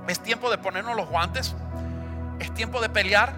Es 0.09 0.20
tiempo 0.20 0.50
de 0.50 0.59
ponernos 0.59 0.96
los 0.96 1.09
guantes. 1.09 1.55
Es 2.38 2.53
tiempo 2.55 2.80
de 2.80 2.88
pelear. 2.88 3.32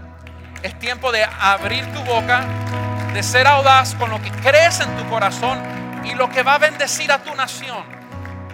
Es 0.63 0.79
tiempo 0.79 1.13
de 1.13 1.25
abrir 1.25 1.85
tu 1.93 2.01
boca, 2.05 2.43
de 3.13 3.23
ser 3.23 3.47
audaz 3.47 3.95
con 3.97 4.11
lo 4.11 4.23
que 4.23 4.31
crees 4.31 4.81
en 4.81 4.97
tu 4.97 5.07
corazón 5.11 5.59
y 6.05 6.15
lo 6.15 6.31
que 6.31 6.43
va 6.43 6.55
a 6.55 6.59
bendecir 6.59 7.13
a 7.13 7.19
tu 7.19 7.35
nación. 7.35 7.85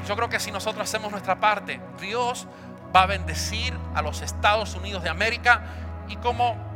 Yo 0.09 0.17
creo 0.17 0.29
que 0.29 0.41
si 0.41 0.51
nosotros 0.51 0.89
hacemos 0.89 1.13
nuestra 1.13 1.39
parte, 1.39 1.81
Dios 2.01 2.49
va 2.95 3.03
a 3.03 3.07
bendecir 3.07 3.79
a 3.95 4.03
los 4.03 4.23
Estados 4.23 4.75
Unidos 4.75 5.05
de 5.05 5.09
América 5.09 5.63
y 6.09 6.17
como 6.17 6.71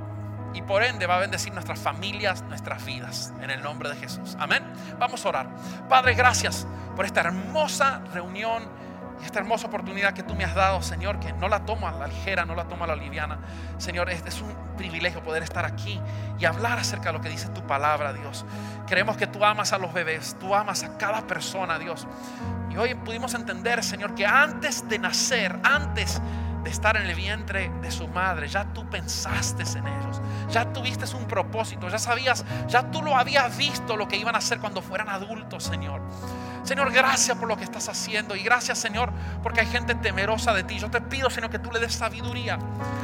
y 0.54 0.62
por 0.62 0.84
ende 0.84 1.06
va 1.06 1.16
a 1.16 1.18
bendecir 1.18 1.52
nuestras 1.52 1.80
familias, 1.80 2.42
nuestras 2.42 2.84
vidas, 2.84 3.32
en 3.40 3.50
el 3.50 3.60
nombre 3.60 3.88
de 3.88 3.96
Jesús. 3.96 4.36
Amén. 4.38 4.62
Vamos 5.00 5.26
a 5.26 5.28
orar. 5.28 5.48
Padre, 5.88 6.14
gracias 6.14 6.66
por 6.94 7.04
esta 7.04 7.20
hermosa 7.22 8.02
reunión 8.12 8.62
y 9.20 9.24
esta 9.24 9.38
hermosa 9.38 9.66
oportunidad 9.68 10.12
que 10.12 10.22
tú 10.22 10.34
me 10.34 10.44
has 10.44 10.54
dado, 10.54 10.82
Señor, 10.82 11.20
que 11.20 11.32
no 11.32 11.48
la 11.48 11.64
tomo 11.64 11.88
a 11.88 11.92
la 11.92 12.06
ligera, 12.06 12.44
no 12.44 12.54
la 12.54 12.64
tomo 12.64 12.84
a 12.84 12.86
la 12.86 12.96
liviana. 12.96 13.38
Señor, 13.78 14.10
es, 14.10 14.24
es 14.26 14.40
un 14.40 14.54
privilegio 14.76 15.22
poder 15.22 15.42
estar 15.42 15.64
aquí 15.64 16.00
y 16.38 16.44
hablar 16.44 16.78
acerca 16.78 17.06
de 17.06 17.12
lo 17.14 17.20
que 17.20 17.28
dice 17.28 17.48
tu 17.48 17.66
palabra, 17.66 18.12
Dios. 18.12 18.44
Creemos 18.86 19.16
que 19.16 19.26
tú 19.26 19.44
amas 19.44 19.72
a 19.72 19.78
los 19.78 19.92
bebés, 19.92 20.36
tú 20.38 20.54
amas 20.54 20.82
a 20.82 20.96
cada 20.98 21.26
persona, 21.26 21.78
Dios. 21.78 22.06
Y 22.70 22.76
hoy 22.76 22.94
pudimos 22.94 23.34
entender, 23.34 23.84
Señor, 23.84 24.14
que 24.14 24.26
antes 24.26 24.88
de 24.88 24.98
nacer, 24.98 25.58
antes 25.62 26.20
de 26.64 26.70
estar 26.70 26.96
en 26.96 27.06
el 27.06 27.14
vientre 27.14 27.70
de 27.82 27.90
su 27.90 28.08
madre, 28.08 28.48
ya 28.48 28.64
tú 28.72 28.88
pensaste 28.88 29.62
en 29.78 29.86
ellos, 29.86 30.20
ya 30.50 30.72
tuviste 30.72 31.04
un 31.14 31.26
propósito, 31.26 31.88
ya 31.88 31.98
sabías, 31.98 32.44
ya 32.66 32.90
tú 32.90 33.02
lo 33.02 33.16
habías 33.16 33.56
visto 33.56 33.96
lo 33.96 34.08
que 34.08 34.16
iban 34.16 34.34
a 34.34 34.38
hacer 34.38 34.58
cuando 34.58 34.80
fueran 34.80 35.08
adultos, 35.08 35.62
Señor. 35.62 36.00
Señor, 36.64 36.90
gracias 36.92 37.36
por 37.36 37.46
lo 37.46 37.56
que 37.58 37.64
estás 37.64 37.88
haciendo. 37.90 38.34
Y 38.34 38.42
gracias, 38.42 38.78
Señor, 38.78 39.12
porque 39.42 39.60
hay 39.60 39.66
gente 39.66 39.94
temerosa 39.94 40.54
de 40.54 40.64
ti. 40.64 40.78
Yo 40.78 40.90
te 40.90 41.00
pido, 41.00 41.28
Señor, 41.28 41.50
que 41.50 41.58
tú 41.58 41.70
le 41.70 41.78
des 41.78 41.94
sabiduría 41.94 42.58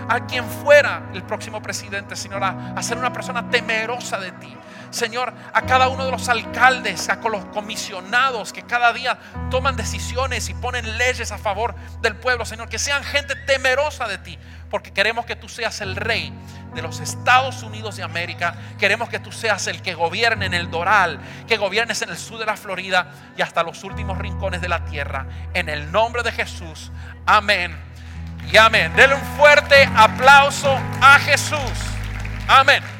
a 0.08 0.26
quien 0.26 0.44
fuera 0.44 1.02
el 1.12 1.22
próximo 1.22 1.62
presidente, 1.62 2.16
Señor, 2.16 2.42
a, 2.42 2.82
ser 2.82 2.96
una 2.96 3.12
persona 3.12 3.50
temerosa 3.50 4.18
de 4.18 4.32
ti. 4.32 4.56
Señor, 4.90 5.32
a 5.52 5.62
cada 5.62 5.88
uno 5.88 6.04
de 6.04 6.10
los 6.10 6.28
alcaldes, 6.28 7.08
a 7.10 7.16
los 7.16 7.44
comisionados 7.46 8.52
que 8.52 8.62
cada 8.62 8.92
día 8.92 9.18
toman 9.50 9.76
decisiones 9.76 10.48
y 10.48 10.54
ponen 10.54 10.98
leyes 10.98 11.30
a 11.30 11.38
favor 11.38 11.76
del 12.00 12.16
pueblo, 12.16 12.44
Señor, 12.44 12.68
que 12.68 12.78
sean 12.78 13.04
gente 13.04 13.36
temerosa 13.46 14.08
de 14.08 14.18
ti, 14.18 14.38
porque 14.70 14.92
queremos 14.92 15.26
que 15.26 15.36
tú 15.36 15.48
seas 15.48 15.80
el 15.80 15.96
rey 15.96 16.32
de 16.74 16.82
los 16.82 17.00
Estados 17.00 17.62
Unidos 17.62 17.96
de 17.96 18.02
América. 18.02 18.54
Queremos 18.78 19.08
que 19.08 19.18
tú 19.18 19.32
seas 19.32 19.66
el 19.66 19.82
que 19.82 19.94
gobierne 19.94 20.46
en 20.46 20.54
el 20.54 20.70
Doral, 20.70 21.18
que 21.46 21.56
gobiernes 21.56 22.00
en 22.02 22.10
el 22.10 22.16
sur 22.16 22.38
de 22.38 22.46
la 22.46 22.56
Florida 22.56 23.12
y 23.36 23.42
hasta 23.42 23.62
los 23.62 23.82
últimos 23.84 24.16
rincones 24.18 24.60
de 24.60 24.68
la 24.68 24.84
tierra. 24.84 25.26
En 25.52 25.68
el 25.68 25.90
nombre 25.90 26.22
de 26.22 26.32
Jesús. 26.32 26.92
Amén. 27.26 27.76
Y 28.50 28.56
amén. 28.56 28.92
Denle 28.94 29.16
un 29.16 29.36
fuerte 29.36 29.88
aplauso 29.94 30.78
a 31.00 31.18
Jesús. 31.18 31.58
Amén. 32.48 32.99